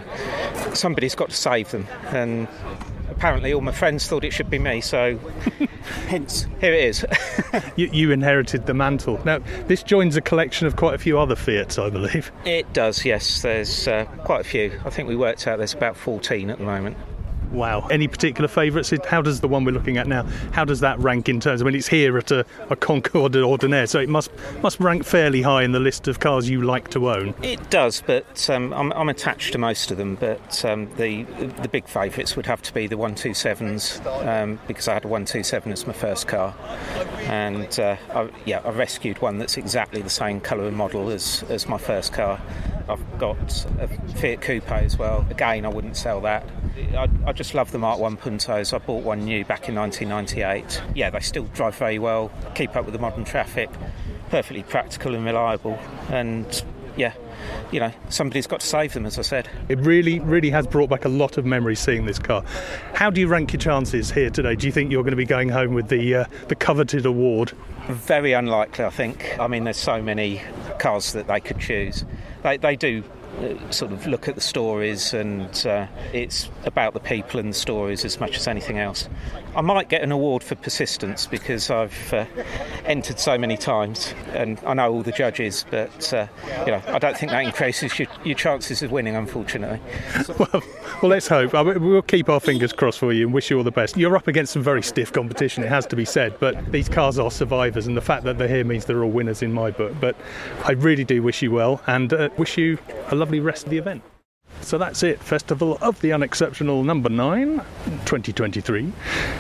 somebody's 0.76 1.16
got 1.16 1.32
to 1.32 1.36
save 1.36 1.72
them. 1.72 1.88
And 2.10 2.48
apparently 3.10 3.52
all 3.52 3.62
my 3.62 3.72
friends 3.72 4.08
thought 4.08 4.24
it 4.24 4.32
should 4.32 4.50
be 4.50 4.60
me, 4.60 4.80
so 4.80 5.18
hence 6.08 6.46
here 6.62 6.72
it 6.72 6.84
is. 6.84 7.04
you, 7.76 7.90
you, 7.92 8.12
inherited 8.12 8.68
the 8.68 8.76
mantle. 8.76 9.20
Now, 9.26 9.40
this 9.66 9.82
joins 9.82 10.16
a 10.16 10.22
collection 10.22 10.68
of 10.68 10.76
quite 10.76 10.94
a 10.94 11.00
few 11.00 11.18
other 11.18 11.36
Fiats, 11.36 11.80
I 11.80 11.90
believe. 11.90 12.32
It 12.46 12.72
does, 12.74 13.04
yes. 13.04 13.42
There's 13.42 13.88
uh, 13.88 14.06
quite 14.24 14.42
a 14.42 14.44
few. 14.44 14.80
I 14.86 14.92
think 14.92 15.10
we 15.10 15.16
worked 15.16 15.48
out 15.48 15.58
there's 15.58 15.74
about 15.74 15.98
14 15.98 16.52
at 16.52 16.60
the 16.60 16.64
moment. 16.64 16.96
Wow. 17.52 17.88
Any 17.88 18.08
particular 18.08 18.48
favourites? 18.48 18.94
How 19.06 19.22
does 19.22 19.42
the 19.42 19.48
one 19.48 19.66
we're 19.66 19.72
looking 19.72 19.98
at 19.98 20.08
now? 20.08 20.24
How 20.52 20.66
does 20.66 20.80
that 20.82 21.00
rank 21.00 21.30
in 21.30 21.40
terms? 21.40 21.62
I 21.62 21.66
mean, 21.66 21.76
it's 21.76 21.88
here 21.88 22.18
at 22.18 22.32
a, 22.32 22.46
a 22.70 22.76
Concours 22.76 23.32
d'Ordinaire, 23.32 23.88
so 23.88 24.00
it 24.00 24.10
must 24.10 24.32
must 24.62 24.80
rank 24.80 25.04
fairly 25.04 25.42
high 25.42 25.64
in 25.64 25.72
the 25.72 25.80
list 25.80 26.08
of 26.08 26.20
cars 26.20 26.50
you 26.50 26.62
like 26.62 26.90
to 26.90 27.10
own. 27.10 27.34
It 27.42 27.70
does, 27.70 28.02
but 28.06 28.50
um, 28.50 28.74
I'm, 28.74 28.92
I'm, 28.94 29.10
attached 29.10 29.54
to 29.54 29.58
most 29.58 29.92
of 29.92 29.98
them. 29.98 30.16
But 30.16 30.64
um, 30.64 30.90
the 30.96 31.24
the 31.62 31.70
big 31.70 31.88
favourites 31.88 32.36
would 32.36 32.46
have 32.46 32.62
to 32.64 32.74
be 32.74 32.88
the 32.88 32.98
127s 32.98 34.06
um, 34.26 34.60
because 34.68 34.88
I 34.88 34.94
had 34.94 35.06
a 35.06 35.08
127 35.08 35.72
as 35.72 35.88
my 35.88 35.94
first 35.94 36.28
car, 36.28 36.54
and 37.30 37.80
uh, 37.80 37.96
I, 38.12 38.30
yeah, 38.46 38.60
I 38.66 38.72
rescued 38.72 39.22
one 39.22 39.38
that's 39.38 39.56
exactly 39.56 40.02
the 40.02 40.10
same 40.10 40.42
colour 40.42 40.68
and 40.68 40.76
model 40.76 41.10
as 41.10 41.44
as 41.50 41.68
my 41.68 41.78
first 41.78 42.12
car. 42.12 42.42
I've 42.90 43.20
got 43.20 43.66
a 43.80 43.88
Fiat 44.16 44.42
Coupe 44.42 44.72
as 44.72 44.98
well. 44.98 45.24
Again, 45.30 45.64
I 45.64 45.70
wouldn't 45.70 45.96
sell 45.96 46.22
that. 46.22 46.44
I, 46.98 47.08
I, 47.28 47.34
just 47.34 47.54
love 47.54 47.72
the 47.72 47.78
Mark 47.78 48.00
1 48.00 48.18
Puntos. 48.18 48.74
I 48.74 48.80
bought 48.80 49.04
one 49.04 49.26
new 49.26 49.46
back 49.46 49.70
in 49.70 49.76
1998. 49.76 50.82
Yeah, 50.96 51.12
they 51.12 51.20
still 51.20 51.44
drive 51.54 51.76
very 51.76 52.00
well, 52.00 52.32
keep 52.56 52.76
up 52.76 52.86
with 52.86 52.94
the 52.94 53.00
modern 53.00 53.26
traffic, 53.26 53.70
perfectly 54.32 54.64
practical 54.64 55.14
and 55.14 55.24
reliable. 55.24 55.78
And 56.10 56.64
yeah, 56.98 57.14
you 57.72 57.80
know, 57.80 57.92
somebody's 58.10 58.48
got 58.48 58.62
to 58.62 58.66
save 58.66 58.94
them, 58.94 59.06
as 59.06 59.18
I 59.18 59.22
said. 59.22 59.50
It 59.68 59.80
really, 59.80 60.20
really 60.20 60.50
has 60.50 60.68
brought 60.68 60.90
back 60.90 61.06
a 61.06 61.10
lot 61.10 61.38
of 61.38 61.46
memories 61.46 61.80
seeing 61.80 62.06
this 62.06 62.20
car. 62.20 62.44
How 62.94 63.10
do 63.10 63.22
you 63.22 63.28
rank 63.28 63.54
your 63.54 63.60
chances 63.60 64.12
here 64.12 64.30
today? 64.30 64.56
Do 64.56 64.66
you 64.68 64.72
think 64.72 64.92
you're 64.92 65.04
going 65.04 65.12
to 65.12 65.18
be 65.18 65.26
going 65.26 65.50
home 65.50 65.74
with 65.74 65.90
the 65.90 66.16
uh, 66.16 66.26
the 66.48 66.56
coveted 66.56 67.06
award? 67.06 67.54
Very 67.88 68.34
unlikely, 68.34 68.86
I 68.86 68.90
think. 68.90 69.38
I 69.40 69.48
mean, 69.48 69.64
there's 69.64 69.78
so 69.78 70.02
many 70.02 70.42
cars 70.80 71.14
that 71.14 71.28
they 71.28 71.40
could 71.40 71.60
choose 71.60 72.06
they, 72.44 72.58
they 72.58 72.76
do 72.76 73.04
sort 73.70 73.92
of 73.92 74.06
look 74.08 74.28
at 74.28 74.36
the 74.36 74.42
stories, 74.42 75.14
and 75.14 75.66
uh, 75.66 75.88
it's 76.14 76.50
about 76.66 76.94
the 76.94 77.00
people 77.00 77.40
and 77.40 77.50
the 77.50 77.58
stories 77.58 78.04
as 78.06 78.20
much 78.20 78.36
as 78.38 78.48
anything 78.48 78.78
else. 78.78 79.08
I 79.56 79.62
might 79.62 79.90
get 79.90 80.02
an 80.02 80.12
award 80.12 80.44
for 80.44 80.56
persistence 80.56 81.26
because 81.26 81.70
I've 81.70 82.14
uh, 82.14 82.26
entered 82.86 83.20
so 83.20 83.38
many 83.38 83.58
times, 83.58 84.14
and 84.34 84.60
I 84.66 84.74
know 84.74 84.92
all 84.92 85.04
the 85.04 85.12
judges, 85.12 85.66
but 85.70 86.14
uh, 86.14 86.28
you 86.66 86.72
know 86.72 86.82
I 86.88 87.00
don't 87.00 87.18
think 87.18 87.32
that 87.32 87.44
increases 87.44 87.98
your, 87.98 88.08
your 88.24 88.36
chances 88.36 88.84
of 88.84 88.92
winning, 88.92 89.16
unfortunately. 89.16 89.80
well, 90.40 90.64
well, 91.02 91.10
let's 91.10 91.28
hope. 91.28 91.56
I 91.56 91.64
mean, 91.64 91.82
we'll 91.82 92.02
keep 92.02 92.30
our 92.30 92.40
fingers 92.40 92.74
crossed 92.74 93.00
for 93.00 93.14
you 93.14 93.26
and 93.26 93.34
wish 93.34 93.50
you 93.50 93.58
all 93.58 93.64
the 93.64 93.72
best. 93.72 93.98
You're 93.98 94.18
up 94.18 94.28
against 94.28 94.54
some 94.54 94.64
very 94.64 94.84
stiff 94.84 95.14
competition, 95.14 95.64
it 95.64 95.70
has 95.70 95.86
to 95.88 95.96
be 95.96 96.06
said, 96.06 96.38
but 96.40 96.72
these 96.72 96.90
cars 96.90 97.18
are 97.18 97.32
survivors, 97.32 97.88
and 97.88 97.96
the 97.96 98.02
fact 98.02 98.24
that 98.26 98.38
they're 98.38 98.48
here 98.48 98.64
means 98.64 98.86
they're 98.86 99.04
all 99.04 99.10
winners 99.10 99.42
in 99.42 99.54
my 99.54 99.72
book. 99.72 99.94
But 100.00 100.16
I 100.66 100.72
really 100.74 101.04
do 101.04 101.24
wish 101.24 101.42
you 101.42 101.52
well, 101.52 101.82
and 101.88 102.12
uh, 102.14 102.30
wish 102.38 102.58
you 102.58 102.78
a 103.12 103.16
lovely 103.20 103.40
rest 103.40 103.66
of 103.66 103.70
the 103.70 103.78
event. 103.78 104.02
So 104.62 104.78
that's 104.78 105.04
it. 105.04 105.20
Festival 105.20 105.78
of 105.82 106.00
the 106.02 106.12
Unexceptional 106.12 106.84
number 106.84 107.10
9, 107.10 107.58
2023, 108.06 108.92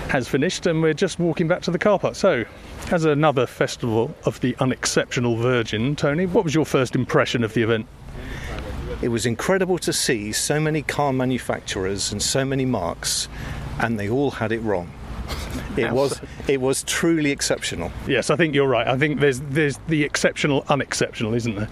has 0.10 0.28
finished, 0.28 0.65
and 0.65 0.82
we're 0.82 0.94
just 0.94 1.20
walking 1.20 1.48
back 1.48 1.62
to 1.63 1.72
the 1.72 1.80
car 1.80 2.00
park. 2.00 2.15
So, 2.15 2.46
as 2.92 3.06
another 3.06 3.46
Festival 3.46 4.15
of 4.26 4.39
the 4.39 4.56
Unexceptional 4.60 5.36
Virgin, 5.36 5.96
Tony, 5.96 6.26
what 6.26 6.44
was 6.44 6.56
your 6.56 6.65
first 6.65 6.96
impression 6.96 7.44
of 7.44 7.54
the 7.54 7.63
event? 7.63 7.88
It 9.02 9.10
was 9.10 9.26
incredible 9.26 9.78
to 9.80 9.94
see 9.94 10.32
so 10.32 10.60
many 10.60 10.82
car 10.82 11.13
manufacturers 11.13 12.12
and 12.12 12.22
so 12.22 12.46
many 12.46 12.65
marques, 12.65 13.28
and 13.80 14.00
they 14.00 14.10
all 14.10 14.32
had 14.32 14.52
it 14.52 14.60
wrong. 14.60 14.92
It 15.78 15.92
was 15.92 16.20
it 16.48 16.60
was 16.60 16.84
truly 16.84 17.32
exceptional. 17.32 17.92
Yes, 18.08 18.30
I 18.30 18.36
think 18.36 18.56
you're 18.56 18.68
right. 18.68 18.88
I 18.88 18.98
think 18.98 19.20
there's 19.20 19.39
there's 19.42 19.78
the 19.88 20.04
exceptional 20.04 20.65
unexceptional, 20.70 21.34
isn't 21.36 21.56
there? 21.56 21.70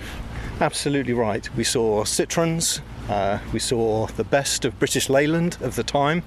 Absolutely 0.59 1.13
right. 1.13 1.47
We 1.55 1.63
saw 1.63 2.03
Citroëns, 2.03 2.81
uh, 3.09 3.37
we 3.53 3.59
saw 3.59 4.07
the 4.07 4.23
best 4.23 4.65
of 4.65 4.77
British 4.79 5.07
Leyland 5.07 5.55
of 5.61 5.75
the 5.75 5.83
time, 5.83 6.23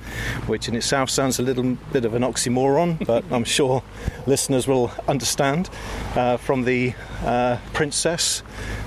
which 0.46 0.68
in 0.68 0.76
itself 0.76 1.10
sounds 1.10 1.40
a 1.40 1.42
little 1.42 1.76
bit 1.92 2.04
of 2.04 2.14
an 2.14 2.22
oxymoron, 2.22 3.04
but 3.06 3.24
I'm 3.32 3.42
sure 3.42 3.82
listeners 4.26 4.68
will 4.68 4.92
understand. 5.08 5.68
Uh, 6.14 6.36
from 6.36 6.62
the 6.62 6.94
uh, 7.24 7.58
Princess 7.72 8.44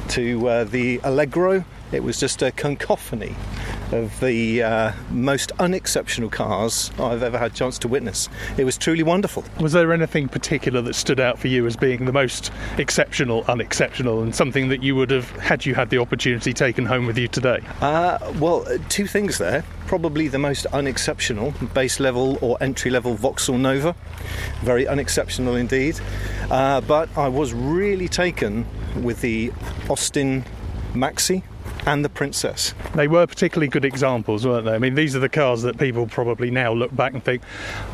to 0.10 0.47
uh, 0.47 0.63
the 0.63 1.01
Allegro, 1.03 1.65
it 1.91 2.03
was 2.03 2.19
just 2.21 2.41
a 2.41 2.51
cacophony 2.51 3.36
of 3.93 4.19
the 4.19 4.63
uh, 4.63 4.91
most 5.12 5.51
unexceptional 5.60 6.29
cars 6.29 6.91
I've 6.99 7.23
ever 7.23 7.38
had 7.38 7.51
a 7.51 7.53
chance 7.53 7.77
to 7.79 7.88
witness. 7.88 8.27
It 8.58 8.65
was 8.65 8.77
truly 8.77 9.03
wonderful. 9.03 9.43
Was 9.60 9.73
there 9.73 9.93
anything 9.93 10.27
particular 10.27 10.82
that 10.82 10.95
stood 10.95 11.19
out 11.19 11.38
for 11.39 11.47
you 11.47 11.65
as 11.67 11.75
being 11.75 12.06
the 12.06 12.12
most 12.12 12.51
exceptional, 12.77 13.43
unexceptional, 13.47 14.23
and 14.23 14.36
something 14.36 14.69
that 14.69 14.82
you 14.82 14.95
would 14.95 15.12
have, 15.12 15.29
had 15.32 15.65
you 15.65 15.75
had 15.75 15.89
the 15.89 15.99
opportunity, 15.99 16.53
taken 16.53 16.86
home 16.86 17.06
with 17.06 17.17
you 17.17 17.27
today? 17.27 17.60
Uh, 17.82 18.17
well, 18.39 18.67
uh, 18.67 18.77
two 18.89 19.06
things 19.06 19.38
there. 19.38 19.63
Probably 19.86 20.27
the 20.27 20.39
most 20.39 20.65
unexceptional 20.67 21.51
base 21.73 21.99
level 21.99 22.39
or 22.41 22.58
entry 22.62 22.89
level 22.89 23.13
Vauxhall 23.13 23.58
Nova. 23.58 23.95
Very 24.62 24.88
unexceptional 24.88 25.56
indeed. 25.56 25.99
Uh, 26.49 26.82
but 26.82 27.15
I 27.17 27.27
was 27.27 27.53
really 27.53 28.08
taken 28.08 28.65
with 29.03 29.21
the 29.21 29.51
Austin 29.89 30.45
Maxi 30.93 31.43
and 31.85 32.03
the 32.03 32.09
Princess. 32.09 32.73
They 32.95 33.07
were 33.07 33.27
particularly 33.27 33.67
good 33.67 33.85
examples, 33.85 34.45
weren't 34.45 34.65
they? 34.65 34.73
I 34.73 34.79
mean, 34.79 34.95
these 34.95 35.15
are 35.15 35.19
the 35.19 35.29
cars 35.29 35.61
that 35.63 35.77
people 35.77 36.07
probably 36.07 36.51
now 36.51 36.73
look 36.73 36.95
back 36.95 37.13
and 37.13 37.23
think, 37.23 37.41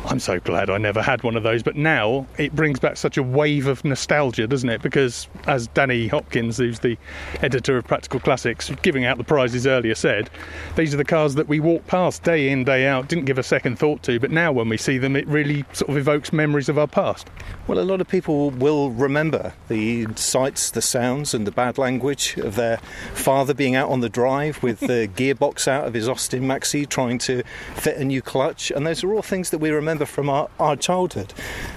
I'm 0.06 0.20
so 0.20 0.40
glad 0.40 0.70
I 0.70 0.78
never 0.78 1.02
had 1.02 1.22
one 1.22 1.36
of 1.36 1.42
those. 1.42 1.62
But 1.62 1.76
now 1.76 2.26
it 2.38 2.54
brings 2.54 2.78
back 2.78 2.96
such 2.96 3.16
a 3.16 3.22
wave 3.22 3.66
of 3.66 3.84
nostalgia, 3.84 4.46
doesn't 4.46 4.68
it? 4.68 4.82
Because 4.82 5.28
as 5.46 5.66
Danny 5.68 6.08
Hopkins, 6.08 6.58
who's 6.58 6.78
the 6.80 6.96
editor 7.42 7.76
of 7.76 7.86
Practical 7.86 8.20
Classics, 8.20 8.70
giving 8.82 9.04
out 9.04 9.18
the 9.18 9.24
prizes 9.24 9.66
earlier, 9.66 9.94
said, 9.94 10.30
these 10.76 10.94
are 10.94 10.96
the 10.98 11.04
cars 11.04 11.34
that 11.34 11.48
we 11.48 11.60
walk 11.60 11.86
past 11.86 12.22
day 12.22 12.50
in, 12.50 12.64
day 12.64 12.86
out, 12.86 13.08
didn't 13.08 13.24
give 13.24 13.38
a 13.38 13.42
second 13.42 13.78
thought 13.78 14.02
to, 14.04 14.20
but 14.20 14.30
now 14.30 14.52
when 14.52 14.68
we 14.68 14.76
see 14.76 14.98
them, 14.98 15.16
it 15.16 15.26
really 15.26 15.64
sort 15.72 15.90
of 15.90 15.96
evokes 15.96 16.32
memories 16.32 16.68
of 16.68 16.78
our 16.78 16.86
past. 16.86 17.28
Well, 17.66 17.78
a 17.78 17.82
lot 17.82 18.00
of 18.00 18.08
people 18.08 18.50
will 18.50 18.90
remember 18.90 19.52
the 19.68 20.06
sights, 20.16 20.70
the 20.70 20.82
sounds, 20.82 21.34
and 21.34 21.46
the 21.46 21.52
bad 21.52 21.78
language 21.78 22.36
of 22.38 22.56
their 22.56 22.78
father 23.14 23.54
being 23.54 23.76
out 23.80 23.90
on 23.90 24.00
the 24.00 24.08
drive 24.08 24.62
with 24.62 24.80
the 24.80 25.08
gearbox 25.16 25.66
out 25.66 25.86
of 25.86 25.94
his 25.94 26.08
Austin 26.08 26.42
Maxi 26.42 26.86
trying 26.86 27.18
to 27.18 27.42
fit 27.74 27.96
a 27.96 28.04
new 28.04 28.20
clutch. 28.20 28.70
And 28.70 28.86
those 28.86 29.02
are 29.02 29.12
all 29.12 29.22
things 29.22 29.50
that 29.50 29.58
we 29.58 29.70
remember 29.70 30.04
from 30.04 30.28
our, 30.28 30.50
our 30.58 30.76
childhood. 30.76 31.32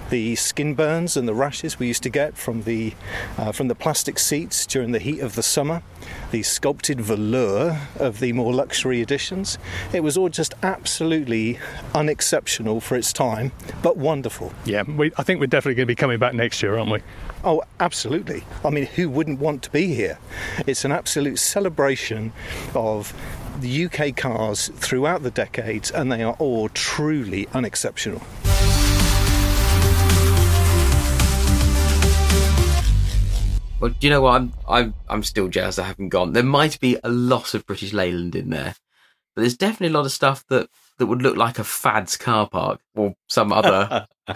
The 0.10 0.36
skin 0.36 0.76
burns 0.76 1.16
and 1.16 1.28
the 1.28 1.34
rashes 1.34 1.80
we 1.80 1.88
used 1.88 2.04
to 2.04 2.10
get 2.10 2.38
from 2.38 2.64
the, 2.64 2.94
uh, 3.38 3.52
from 3.52 3.70
the 3.70 3.76
plastic 3.76 4.20
seats 4.20 4.66
during 4.66 4.92
the 4.92 5.00
heat 5.00 5.22
of 5.22 5.36
the 5.36 5.44
summer, 5.44 5.82
the 6.32 6.44
sculpted 6.44 7.00
velour 7.00 7.80
of 7.96 8.20
the 8.20 8.34
more 8.34 8.54
luxury 8.54 9.02
editions. 9.02 9.58
It 9.94 10.02
was 10.02 10.18
all 10.18 10.30
just 10.30 10.54
absolutely 10.62 11.58
unexceptional 11.96 12.82
for 12.82 12.96
its 12.96 13.14
time, 13.14 13.54
but 13.82 13.96
wonderful. 13.98 14.52
Yeah, 14.66 14.84
we, 14.84 15.12
I 15.18 15.24
think 15.24 15.40
we're 15.40 15.48
definitely 15.48 15.76
going 15.76 15.88
to 15.88 15.92
be 15.92 15.96
coming 15.96 16.20
back 16.20 16.34
next 16.34 16.62
year, 16.62 16.78
aren't 16.78 16.92
we? 16.92 17.00
Oh, 17.46 17.62
absolutely. 17.82 18.46
I 18.64 18.70
mean, 18.70 18.86
who 18.86 19.10
wouldn't 19.10 19.40
want 19.40 19.64
to 19.64 19.70
be 19.70 19.94
here? 19.94 20.18
It's 20.66 20.86
an 20.86 20.94
absolute 20.94 21.38
celebration 21.40 22.32
of 22.74 23.14
the 23.60 23.86
UK 23.86 24.16
cars 24.16 24.70
throughout 24.76 25.24
the 25.24 25.32
decades, 25.32 25.92
and 25.92 26.10
they 26.10 26.24
are 26.24 26.38
all 26.40 26.70
truly 26.70 27.50
unexceptional. 27.54 28.22
Well, 33.82 33.92
do 33.92 34.08
you 34.08 34.10
know 34.10 34.22
what? 34.22 34.36
I'm 34.36 34.54
I'm 34.66 34.94
I'm 35.10 35.24
still 35.24 35.50
jealous 35.50 35.78
I 35.78 35.84
haven't 35.84 36.10
gone. 36.10 36.32
There 36.32 36.44
might 36.44 36.80
be 36.80 36.98
a 37.04 37.10
lot 37.10 37.54
of 37.54 37.66
British 37.66 37.92
Leyland 37.92 38.34
in 38.34 38.52
there, 38.52 38.76
but 39.36 39.42
there's 39.42 39.58
definitely 39.58 39.94
a 39.94 39.98
lot 39.98 40.06
of 40.06 40.14
stuff 40.14 40.46
that 40.48 40.70
that 40.98 41.08
would 41.08 41.22
look 41.22 41.38
like 41.38 41.60
a 41.60 41.64
Fads 41.64 42.18
car 42.18 42.48
park 42.48 42.82
or 42.96 43.16
some 43.30 43.52
other. 43.52 44.08
Do 44.28 44.34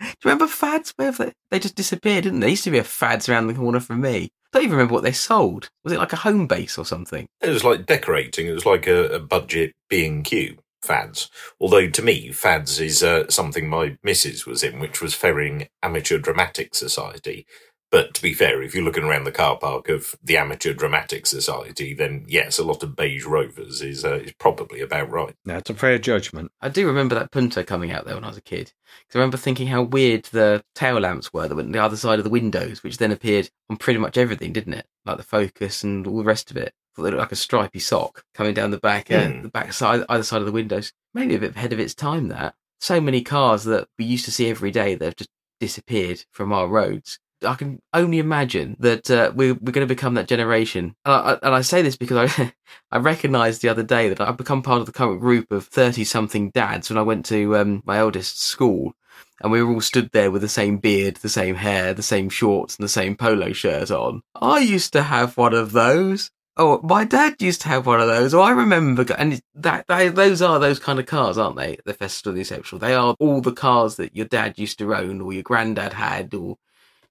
you 0.00 0.08
remember 0.24 0.46
Fads? 0.46 0.92
Where 0.96 1.12
they, 1.12 1.32
they 1.50 1.58
just 1.58 1.76
disappeared, 1.76 2.24
didn't 2.24 2.40
they? 2.40 2.46
There 2.46 2.50
used 2.50 2.64
to 2.64 2.70
be 2.70 2.78
a 2.78 2.84
Fads 2.84 3.28
around 3.28 3.46
the 3.46 3.54
corner 3.54 3.80
from 3.80 4.00
me. 4.00 4.30
I 4.52 4.58
don't 4.58 4.64
even 4.64 4.76
remember 4.76 4.94
what 4.94 5.04
they 5.04 5.12
sold. 5.12 5.70
Was 5.84 5.92
it 5.92 5.98
like 5.98 6.12
a 6.12 6.16
home 6.16 6.46
base 6.46 6.76
or 6.78 6.84
something? 6.84 7.26
It 7.40 7.50
was 7.50 7.64
like 7.64 7.86
decorating. 7.86 8.46
It 8.46 8.52
was 8.52 8.66
like 8.66 8.86
a, 8.86 9.08
a 9.08 9.20
budget 9.20 9.74
B 9.88 10.06
and 10.06 10.24
Q 10.24 10.58
fads. 10.82 11.30
Although 11.60 11.88
to 11.88 12.02
me, 12.02 12.32
fads 12.32 12.80
is 12.80 13.02
uh, 13.02 13.28
something 13.28 13.68
my 13.68 13.96
missus 14.02 14.46
was 14.46 14.62
in, 14.62 14.80
which 14.80 15.00
was 15.00 15.14
Ferring 15.14 15.68
Amateur 15.82 16.18
Dramatic 16.18 16.74
Society, 16.74 17.46
but 17.90 18.14
to 18.14 18.22
be 18.22 18.34
fair, 18.34 18.62
if 18.62 18.74
you're 18.74 18.84
looking 18.84 19.04
around 19.04 19.24
the 19.24 19.32
car 19.32 19.58
park 19.58 19.88
of 19.88 20.14
the 20.22 20.36
Amateur 20.36 20.72
Dramatic 20.72 21.26
Society, 21.26 21.92
then 21.92 22.24
yes, 22.28 22.58
a 22.58 22.64
lot 22.64 22.84
of 22.84 22.94
beige 22.94 23.24
rovers 23.24 23.82
is 23.82 24.04
uh, 24.04 24.14
is 24.14 24.32
probably 24.34 24.80
about 24.80 25.10
right. 25.10 25.34
That's 25.44 25.70
a 25.70 25.74
fair 25.74 25.98
judgment. 25.98 26.52
I 26.60 26.68
do 26.68 26.86
remember 26.86 27.16
that 27.16 27.32
Punto 27.32 27.64
coming 27.64 27.90
out 27.90 28.04
there 28.04 28.14
when 28.14 28.24
I 28.24 28.28
was 28.28 28.36
a 28.36 28.42
kid. 28.42 28.72
Because 29.06 29.16
I 29.16 29.18
remember 29.18 29.36
thinking 29.36 29.66
how 29.66 29.82
weird 29.82 30.24
the 30.26 30.62
tail 30.74 31.00
lamps 31.00 31.32
were 31.32 31.48
that 31.48 31.54
went 31.54 31.66
on 31.66 31.72
the 31.72 31.82
other 31.82 31.96
side 31.96 32.20
of 32.20 32.24
the 32.24 32.30
windows, 32.30 32.82
which 32.84 32.98
then 32.98 33.10
appeared 33.10 33.50
on 33.68 33.76
pretty 33.76 33.98
much 33.98 34.16
everything, 34.16 34.52
didn't 34.52 34.74
it? 34.74 34.86
Like 35.04 35.16
the 35.16 35.22
Focus 35.24 35.82
and 35.82 36.06
all 36.06 36.18
the 36.18 36.24
rest 36.24 36.50
of 36.50 36.56
it. 36.56 36.72
I 36.72 36.96
thought 36.96 37.02
they 37.02 37.10
looked 37.10 37.20
like 37.20 37.32
a 37.32 37.36
stripy 37.36 37.80
sock 37.80 38.24
coming 38.34 38.54
down 38.54 38.70
the 38.70 38.78
back, 38.78 39.10
uh, 39.10 39.26
hmm. 39.26 39.42
the 39.42 39.48
back 39.48 39.72
side, 39.72 40.04
either 40.08 40.22
side 40.22 40.40
of 40.40 40.46
the 40.46 40.52
windows. 40.52 40.92
Maybe 41.12 41.34
a 41.34 41.40
bit 41.40 41.56
ahead 41.56 41.72
of 41.72 41.80
its 41.80 41.94
time. 41.94 42.28
That 42.28 42.54
so 42.78 43.00
many 43.00 43.22
cars 43.22 43.64
that 43.64 43.88
we 43.98 44.04
used 44.04 44.26
to 44.26 44.32
see 44.32 44.48
every 44.48 44.70
day 44.70 44.94
that 44.94 45.04
have 45.04 45.16
just 45.16 45.30
disappeared 45.58 46.24
from 46.30 46.52
our 46.52 46.68
roads 46.68 47.18
I 47.44 47.54
can 47.54 47.80
only 47.92 48.18
imagine 48.18 48.76
that 48.80 49.10
uh, 49.10 49.32
we're 49.34 49.54
we're 49.54 49.72
going 49.72 49.86
to 49.86 49.94
become 49.94 50.14
that 50.14 50.28
generation. 50.28 50.94
And 51.04 51.14
I, 51.14 51.38
and 51.42 51.54
I 51.54 51.62
say 51.62 51.82
this 51.82 51.96
because 51.96 52.30
I 52.30 52.52
I 52.90 52.98
recognised 52.98 53.62
the 53.62 53.68
other 53.68 53.82
day 53.82 54.08
that 54.08 54.20
I've 54.20 54.36
become 54.36 54.62
part 54.62 54.80
of 54.80 54.86
the 54.86 54.92
current 54.92 55.20
group 55.20 55.50
of 55.50 55.66
thirty 55.66 56.04
something 56.04 56.50
dads 56.50 56.90
when 56.90 56.98
I 56.98 57.02
went 57.02 57.24
to 57.26 57.56
um, 57.56 57.82
my 57.84 57.98
eldest 57.98 58.40
school, 58.40 58.94
and 59.40 59.50
we 59.50 59.62
were 59.62 59.72
all 59.72 59.80
stood 59.80 60.10
there 60.12 60.30
with 60.30 60.42
the 60.42 60.48
same 60.48 60.78
beard, 60.78 61.16
the 61.16 61.28
same 61.28 61.56
hair, 61.56 61.94
the 61.94 62.02
same 62.02 62.28
shorts, 62.28 62.76
and 62.76 62.84
the 62.84 62.88
same 62.88 63.16
polo 63.16 63.52
shirt 63.52 63.90
on. 63.90 64.22
I 64.34 64.60
used 64.60 64.92
to 64.92 65.02
have 65.02 65.36
one 65.36 65.54
of 65.54 65.72
those. 65.72 66.30
Oh, 66.56 66.80
my 66.82 67.04
dad 67.04 67.40
used 67.40 67.62
to 67.62 67.68
have 67.68 67.86
one 67.86 68.00
of 68.00 68.08
those. 68.08 68.34
Oh, 68.34 68.42
I 68.42 68.50
remember, 68.50 69.06
and 69.16 69.40
that, 69.54 69.86
that 69.86 70.14
those 70.14 70.42
are 70.42 70.58
those 70.58 70.78
kind 70.78 70.98
of 70.98 71.06
cars, 71.06 71.38
aren't 71.38 71.56
they? 71.56 71.78
The 71.86 71.94
Festival 71.94 72.30
of 72.30 72.34
the 72.34 72.40
Exceptional. 72.42 72.80
They 72.80 72.94
are 72.94 73.14
all 73.18 73.40
the 73.40 73.52
cars 73.52 73.96
that 73.96 74.14
your 74.14 74.26
dad 74.26 74.58
used 74.58 74.78
to 74.80 74.94
own, 74.94 75.22
or 75.22 75.32
your 75.32 75.42
granddad 75.42 75.94
had, 75.94 76.34
or 76.34 76.58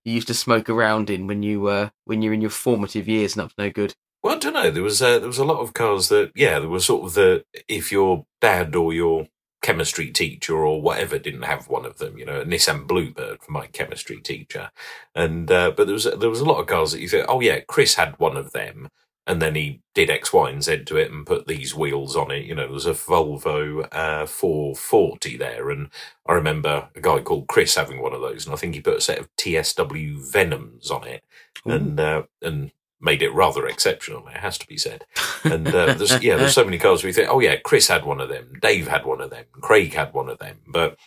you 0.05 0.13
used 0.13 0.27
to 0.27 0.33
smoke 0.33 0.69
around 0.69 1.09
in 1.09 1.27
when 1.27 1.43
you 1.43 1.61
were 1.61 1.91
when 2.05 2.21
you're 2.21 2.33
in 2.33 2.41
your 2.41 2.49
formative 2.49 3.07
years 3.07 3.35
and 3.35 3.43
up 3.43 3.49
to 3.49 3.55
no 3.57 3.69
good. 3.69 3.95
Well, 4.21 4.35
I 4.35 4.39
don't 4.39 4.53
know. 4.53 4.69
There 4.69 4.83
was 4.83 5.01
uh, 5.01 5.19
there 5.19 5.27
was 5.27 5.37
a 5.37 5.45
lot 5.45 5.59
of 5.59 5.73
cars 5.73 6.09
that, 6.09 6.31
yeah, 6.35 6.59
there 6.59 6.69
was 6.69 6.85
sort 6.85 7.05
of 7.05 7.13
the 7.13 7.43
if 7.67 7.91
your 7.91 8.25
dad 8.41 8.75
or 8.75 8.93
your 8.93 9.27
chemistry 9.61 10.09
teacher 10.11 10.55
or 10.55 10.81
whatever 10.81 11.19
didn't 11.19 11.43
have 11.43 11.67
one 11.67 11.85
of 11.85 11.97
them, 11.97 12.17
you 12.17 12.25
know, 12.25 12.41
a 12.41 12.45
Nissan 12.45 12.87
Bluebird 12.87 13.41
for 13.41 13.51
my 13.51 13.67
chemistry 13.67 14.19
teacher, 14.21 14.71
and 15.15 15.49
uh, 15.51 15.71
but 15.75 15.85
there 15.87 15.93
was 15.93 16.03
there 16.03 16.29
was 16.29 16.41
a 16.41 16.45
lot 16.45 16.59
of 16.59 16.67
cars 16.67 16.91
that 16.91 16.99
you 16.99 17.07
think, 17.07 17.25
oh 17.29 17.39
yeah, 17.39 17.59
Chris 17.61 17.95
had 17.95 18.17
one 18.19 18.35
of 18.35 18.51
them, 18.51 18.89
and 19.27 19.41
then 19.41 19.55
he 19.55 19.81
did 19.93 20.09
X, 20.09 20.33
Y, 20.33 20.49
and 20.49 20.63
Z 20.63 20.85
to 20.85 20.97
it 20.97 21.11
and 21.11 21.25
put 21.25 21.47
these 21.47 21.75
wheels 21.75 22.15
on 22.15 22.31
it. 22.31 22.45
You 22.45 22.55
know, 22.55 22.63
there 22.63 22.71
was 22.71 22.85
a 22.85 22.93
Volvo 22.93 23.87
uh, 23.91 24.25
440 24.25 25.37
there, 25.37 25.69
and 25.69 25.89
I 26.27 26.33
remember 26.33 26.89
a 26.95 27.01
guy 27.01 27.21
called 27.21 27.47
Chris 27.47 27.75
having 27.75 28.01
one 28.01 28.13
of 28.13 28.21
those, 28.21 28.45
and 28.45 28.53
I 28.53 28.57
think 28.57 28.75
he 28.75 28.81
put 28.81 28.97
a 28.97 29.01
set 29.01 29.19
of 29.19 29.29
TSW 29.35 30.31
Venoms 30.31 30.89
on 30.89 31.07
it, 31.07 31.23
Ooh. 31.67 31.71
and 31.71 31.99
uh, 31.99 32.23
and 32.41 32.71
made 33.01 33.21
it 33.21 33.33
rather 33.33 33.67
exceptional. 33.67 34.27
It 34.27 34.37
has 34.37 34.57
to 34.57 34.67
be 34.67 34.77
said. 34.77 35.05
And 35.41 35.67
uh, 35.69 35.93
there's, 35.93 36.21
yeah, 36.21 36.35
there's 36.35 36.53
so 36.53 36.65
many 36.65 36.77
cars 36.77 37.01
we 37.01 37.13
think, 37.13 37.29
oh 37.31 37.39
yeah, 37.39 37.55
Chris 37.55 37.87
had 37.87 38.03
one 38.03 38.19
of 38.19 38.27
them, 38.27 38.51
Dave 38.61 38.89
had 38.89 39.05
one 39.05 39.21
of 39.21 39.29
them, 39.29 39.45
Craig 39.61 39.93
had 39.93 40.13
one 40.13 40.27
of 40.27 40.37
them, 40.37 40.57
but 40.67 40.97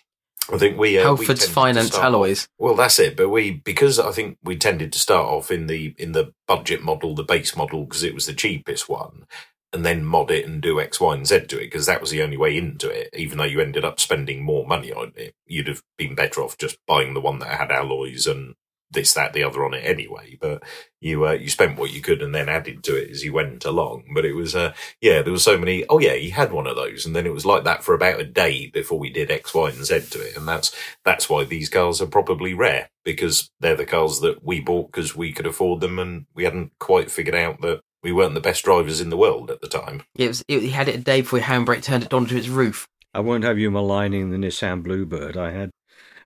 I 0.51 0.59
think 0.59 0.79
we 0.79 0.99
uh, 0.99 1.05
Halfords 1.05 1.47
we 1.47 1.53
Finance 1.53 1.95
Alloys. 1.95 2.45
Off, 2.45 2.49
well, 2.59 2.75
that's 2.75 2.99
it. 2.99 3.17
But 3.17 3.29
we 3.29 3.53
because 3.53 3.99
I 3.99 4.11
think 4.11 4.39
we 4.43 4.57
tended 4.57 4.93
to 4.93 4.99
start 4.99 5.27
off 5.27 5.51
in 5.51 5.67
the 5.67 5.95
in 5.99 6.13
the 6.13 6.33
budget 6.49 6.83
model, 6.83 7.15
the 7.15 7.23
base 7.23 7.57
model, 7.57 7.85
because 7.85 8.03
it 8.03 8.15
was 8.15 8.27
the 8.27 8.35
cheapest 8.35 8.89
one, 8.89 9.25
and 9.73 9.85
then 9.85 10.05
mod 10.05 10.31
it 10.31 10.47
and 10.47 10.61
do 10.61 10.81
X, 10.81 11.01
Y, 11.01 11.15
and 11.15 11.27
Z 11.27 11.47
to 11.47 11.59
it 11.59 11.67
because 11.67 11.87
that 11.87 12.01
was 12.01 12.11
the 12.11 12.23
only 12.23 12.37
way 12.37 12.57
into 12.57 12.89
it. 12.89 13.09
Even 13.15 13.39
though 13.39 13.45
you 13.45 13.61
ended 13.61 13.85
up 13.85 14.01
spending 14.01 14.43
more 14.43 14.67
money 14.67 14.93
on 14.93 15.13
it, 15.17 15.35
you'd 15.47 15.69
have 15.69 15.83
been 15.97 16.15
better 16.15 16.43
off 16.43 16.59
just 16.59 16.79
buying 16.87 17.15
the 17.15 17.21
one 17.21 17.39
that 17.39 17.59
had 17.59 17.71
alloys 17.71 18.27
and 18.27 18.55
this, 18.93 19.15
that, 19.15 19.33
the 19.33 19.45
other 19.45 19.65
on 19.65 19.75
it 19.75 19.85
anyway. 19.85 20.37
But 20.41 20.63
you 21.01 21.27
uh, 21.27 21.33
you 21.33 21.49
spent 21.49 21.79
what 21.79 21.93
you 21.93 22.01
could 22.01 22.23
and 22.23 22.35
then 22.35 22.49
added 22.49 22.85
to 22.85 22.97
it 22.97 23.11
as 23.11 23.25
you 23.25 23.33
went 23.33 23.65
along. 23.65 24.05
But 24.15 24.25
it 24.25 24.35
was 24.35 24.55
uh, 24.55 24.73
yeah, 25.01 25.23
there 25.23 25.33
was 25.33 25.43
so 25.43 25.59
many. 25.59 25.85
Oh 25.89 25.99
yeah, 25.99 26.15
he 26.15 26.31
had 26.31 26.53
one 26.53 26.67
of 26.67 26.77
those, 26.77 27.05
and 27.05 27.15
then 27.15 27.27
it 27.27 27.33
was 27.33 27.45
like 27.45 27.65
that 27.65 27.83
for 27.83 27.95
about 27.95 28.21
a 28.21 28.25
day 28.25 28.69
before 28.69 28.99
we 28.99 29.11
did 29.11 29.31
X, 29.31 29.55
Y, 29.55 29.71
and 29.71 29.85
Z 29.85 30.01
to 30.11 30.21
it. 30.21 30.37
And 30.37 30.47
that's 30.47 30.75
that's 31.05 31.29
why 31.29 31.45
these 31.45 31.69
cars 31.69 32.01
are 32.01 32.07
probably 32.07 32.55
rare 32.55 32.91
because 33.05 33.51
they're 33.61 33.77
the 33.77 33.85
cars 33.85 34.21
that 34.21 34.45
we 34.45 34.61
bought 34.61 34.93
because 34.93 35.17
we 35.17 35.33
could 35.33 35.47
afford 35.47 35.81
them, 35.81 35.99
and 35.99 36.27
we 36.35 36.45
hadn't 36.45 36.73
quite 36.79 37.11
figured 37.11 37.35
out 37.35 37.61
that. 37.63 37.81
We 38.05 38.11
weren't 38.11 38.35
the 38.35 38.41
best 38.41 38.65
drivers 38.65 39.01
in 39.01 39.11
the 39.11 39.17
world 39.17 39.49
at 39.49 39.61
the 39.61 39.69
time. 39.69 40.03
It 40.17 40.27
was. 40.27 40.43
It, 40.49 40.63
he 40.63 40.71
had 40.71 40.89
it 40.89 40.97
a 40.97 40.99
day 40.99 41.21
before 41.21 41.39
handbrake 41.39 41.85
turned 41.85 42.03
it 42.03 42.13
onto 42.13 42.37
its 42.37 42.49
roof. 42.49 42.89
I 43.15 43.21
won't 43.21 43.45
have 43.45 43.61
you 43.61 43.71
maligning 43.71 44.31
the 44.31 44.39
Nissan 44.39 44.83
Bluebird. 44.83 45.37
I 45.37 45.53
had 45.53 45.71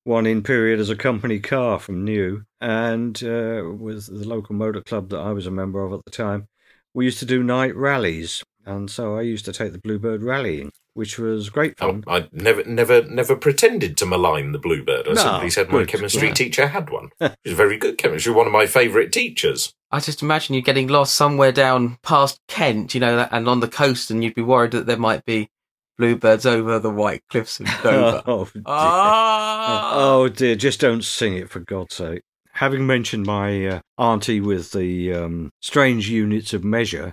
one 0.06 0.24
in 0.24 0.42
period 0.42 0.78
as 0.78 0.88
a 0.88 0.96
company 0.96 1.40
car 1.40 1.80
from 1.80 2.04
New, 2.04 2.44
and 2.60 3.22
uh, 3.24 3.62
with 3.76 4.06
the 4.06 4.26
local 4.26 4.54
motor 4.54 4.80
club 4.80 5.10
that 5.10 5.18
I 5.18 5.32
was 5.32 5.46
a 5.46 5.50
member 5.50 5.84
of 5.84 5.92
at 5.92 6.04
the 6.04 6.10
time, 6.12 6.46
we 6.94 7.04
used 7.04 7.18
to 7.18 7.26
do 7.26 7.42
night 7.42 7.74
rallies, 7.74 8.44
and 8.64 8.88
so 8.88 9.16
I 9.16 9.22
used 9.22 9.44
to 9.46 9.52
take 9.52 9.72
the 9.72 9.78
Bluebird 9.78 10.22
rallying, 10.22 10.70
which 10.94 11.18
was 11.18 11.50
great 11.50 11.74
oh, 11.80 11.88
fun. 11.88 12.04
Oh, 12.06 12.12
I 12.14 12.28
never, 12.30 12.62
never, 12.64 13.02
never 13.02 13.34
pretended 13.34 13.96
to 13.96 14.06
malign 14.06 14.52
the 14.52 14.60
Bluebird. 14.60 15.08
I 15.08 15.12
no, 15.12 15.22
simply 15.22 15.50
said 15.50 15.70
my 15.70 15.84
chemistry 15.84 16.28
yeah. 16.28 16.34
teacher 16.34 16.68
had 16.68 16.88
one. 16.88 17.10
She's 17.44 17.56
very 17.56 17.76
good 17.76 17.98
chemistry, 17.98 18.32
one 18.32 18.46
of 18.46 18.52
my 18.52 18.66
favourite 18.66 19.10
teachers. 19.10 19.74
I 19.90 19.98
just 19.98 20.22
imagine 20.22 20.54
you 20.54 20.62
getting 20.62 20.86
lost 20.86 21.14
somewhere 21.14 21.52
down 21.52 21.98
past 22.02 22.40
Kent, 22.46 22.94
you 22.94 23.00
know, 23.00 23.26
and 23.30 23.48
on 23.48 23.58
the 23.58 23.68
coast, 23.68 24.10
and 24.10 24.22
you'd 24.22 24.34
be 24.34 24.42
worried 24.42 24.70
that 24.70 24.86
there 24.86 24.96
might 24.96 25.24
be 25.24 25.48
Bluebirds 25.98 26.46
over 26.46 26.78
the 26.78 26.90
white 26.90 27.22
cliffs 27.30 27.60
of 27.60 27.66
Dover. 27.82 28.22
oh, 28.26 28.44
dear. 28.44 28.62
Ah! 28.66 29.92
oh 29.94 30.28
dear, 30.28 30.54
just 30.54 30.80
don't 30.80 31.04
sing 31.04 31.36
it 31.36 31.50
for 31.50 31.60
God's 31.60 31.94
sake. 31.94 32.22
Having 32.52 32.86
mentioned 32.86 33.26
my 33.26 33.66
uh, 33.66 33.80
auntie 33.98 34.40
with 34.40 34.72
the 34.72 35.12
um, 35.12 35.50
strange 35.60 36.08
units 36.08 36.54
of 36.54 36.64
measure, 36.64 37.12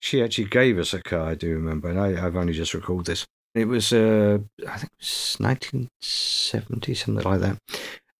she 0.00 0.22
actually 0.22 0.44
gave 0.44 0.78
us 0.78 0.92
a 0.92 1.02
car, 1.02 1.28
I 1.30 1.34
do 1.34 1.54
remember, 1.54 1.88
and 1.88 2.00
I, 2.00 2.20
have 2.20 2.36
only 2.36 2.52
just 2.52 2.74
recalled 2.74 3.06
this. 3.06 3.24
It 3.54 3.66
was, 3.66 3.92
uh, 3.92 4.38
I 4.66 4.76
think 4.78 4.92
it 4.92 5.00
was 5.00 5.36
1970, 5.38 6.94
something 6.94 7.24
like 7.24 7.40
that 7.40 7.58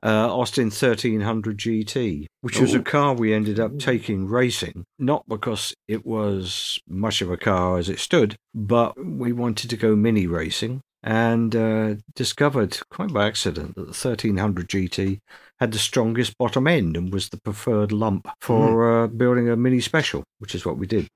uh, 0.02 0.34
Austin 0.34 0.66
1300 0.66 1.58
GT, 1.58 2.26
which 2.40 2.58
Ooh. 2.58 2.62
was 2.62 2.74
a 2.74 2.80
car 2.80 3.14
we 3.14 3.34
ended 3.34 3.60
up 3.60 3.78
taking 3.78 4.26
racing, 4.26 4.84
not 4.98 5.28
because 5.28 5.74
it 5.88 6.06
was 6.06 6.78
much 6.88 7.20
of 7.20 7.30
a 7.30 7.36
car 7.36 7.78
as 7.78 7.88
it 7.88 7.98
stood, 7.98 8.36
but 8.54 8.94
we 9.02 9.32
wanted 9.32 9.70
to 9.70 9.76
go 9.76 9.94
mini 9.94 10.26
racing 10.26 10.80
and 11.02 11.56
uh, 11.56 11.94
discovered 12.14 12.78
quite 12.90 13.12
by 13.12 13.26
accident 13.26 13.74
that 13.74 13.82
the 13.82 14.08
1300 14.08 14.68
GT 14.68 15.18
had 15.58 15.72
the 15.72 15.78
strongest 15.78 16.36
bottom 16.38 16.66
end 16.66 16.96
and 16.96 17.12
was 17.12 17.28
the 17.28 17.40
preferred 17.40 17.92
lump 17.92 18.28
for 18.40 18.68
mm. 18.68 19.04
uh, 19.04 19.06
building 19.06 19.48
a 19.48 19.56
mini 19.56 19.80
special, 19.80 20.24
which 20.38 20.54
is 20.54 20.64
what 20.64 20.76
we 20.76 20.86
did 20.86 21.08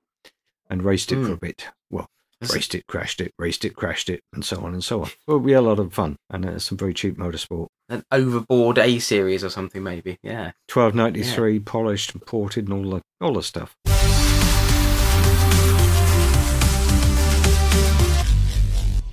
and 0.69 0.83
raced 0.83 1.11
it 1.11 1.17
mm. 1.17 1.27
for 1.27 1.33
a 1.33 1.37
bit. 1.37 1.67
Well, 1.89 2.07
raced 2.41 2.75
it, 2.75 2.87
crashed 2.87 3.21
it, 3.21 3.33
raced 3.37 3.65
it, 3.65 3.75
crashed 3.75 4.09
it, 4.09 4.21
and 4.33 4.43
so 4.43 4.61
on 4.61 4.73
and 4.73 4.83
so 4.83 5.03
on. 5.03 5.09
Well, 5.27 5.39
we 5.39 5.53
had 5.53 5.59
a 5.59 5.61
lot 5.61 5.79
of 5.79 5.93
fun 5.93 6.17
and 6.29 6.45
uh, 6.45 6.59
some 6.59 6.77
very 6.77 6.93
cheap 6.93 7.17
motorsport. 7.17 7.67
An 7.89 8.03
overbored 8.11 8.77
A 8.77 8.99
series 8.99 9.43
or 9.43 9.49
something, 9.49 9.83
maybe. 9.83 10.17
Yeah. 10.23 10.51
Twelve 10.67 10.95
ninety 10.95 11.23
three, 11.23 11.55
yeah. 11.55 11.63
polished 11.65 12.13
and 12.13 12.25
ported, 12.25 12.67
and 12.67 12.73
all 12.73 12.91
the 12.91 13.01
all 13.21 13.33
the 13.33 13.43
stuff. 13.43 13.75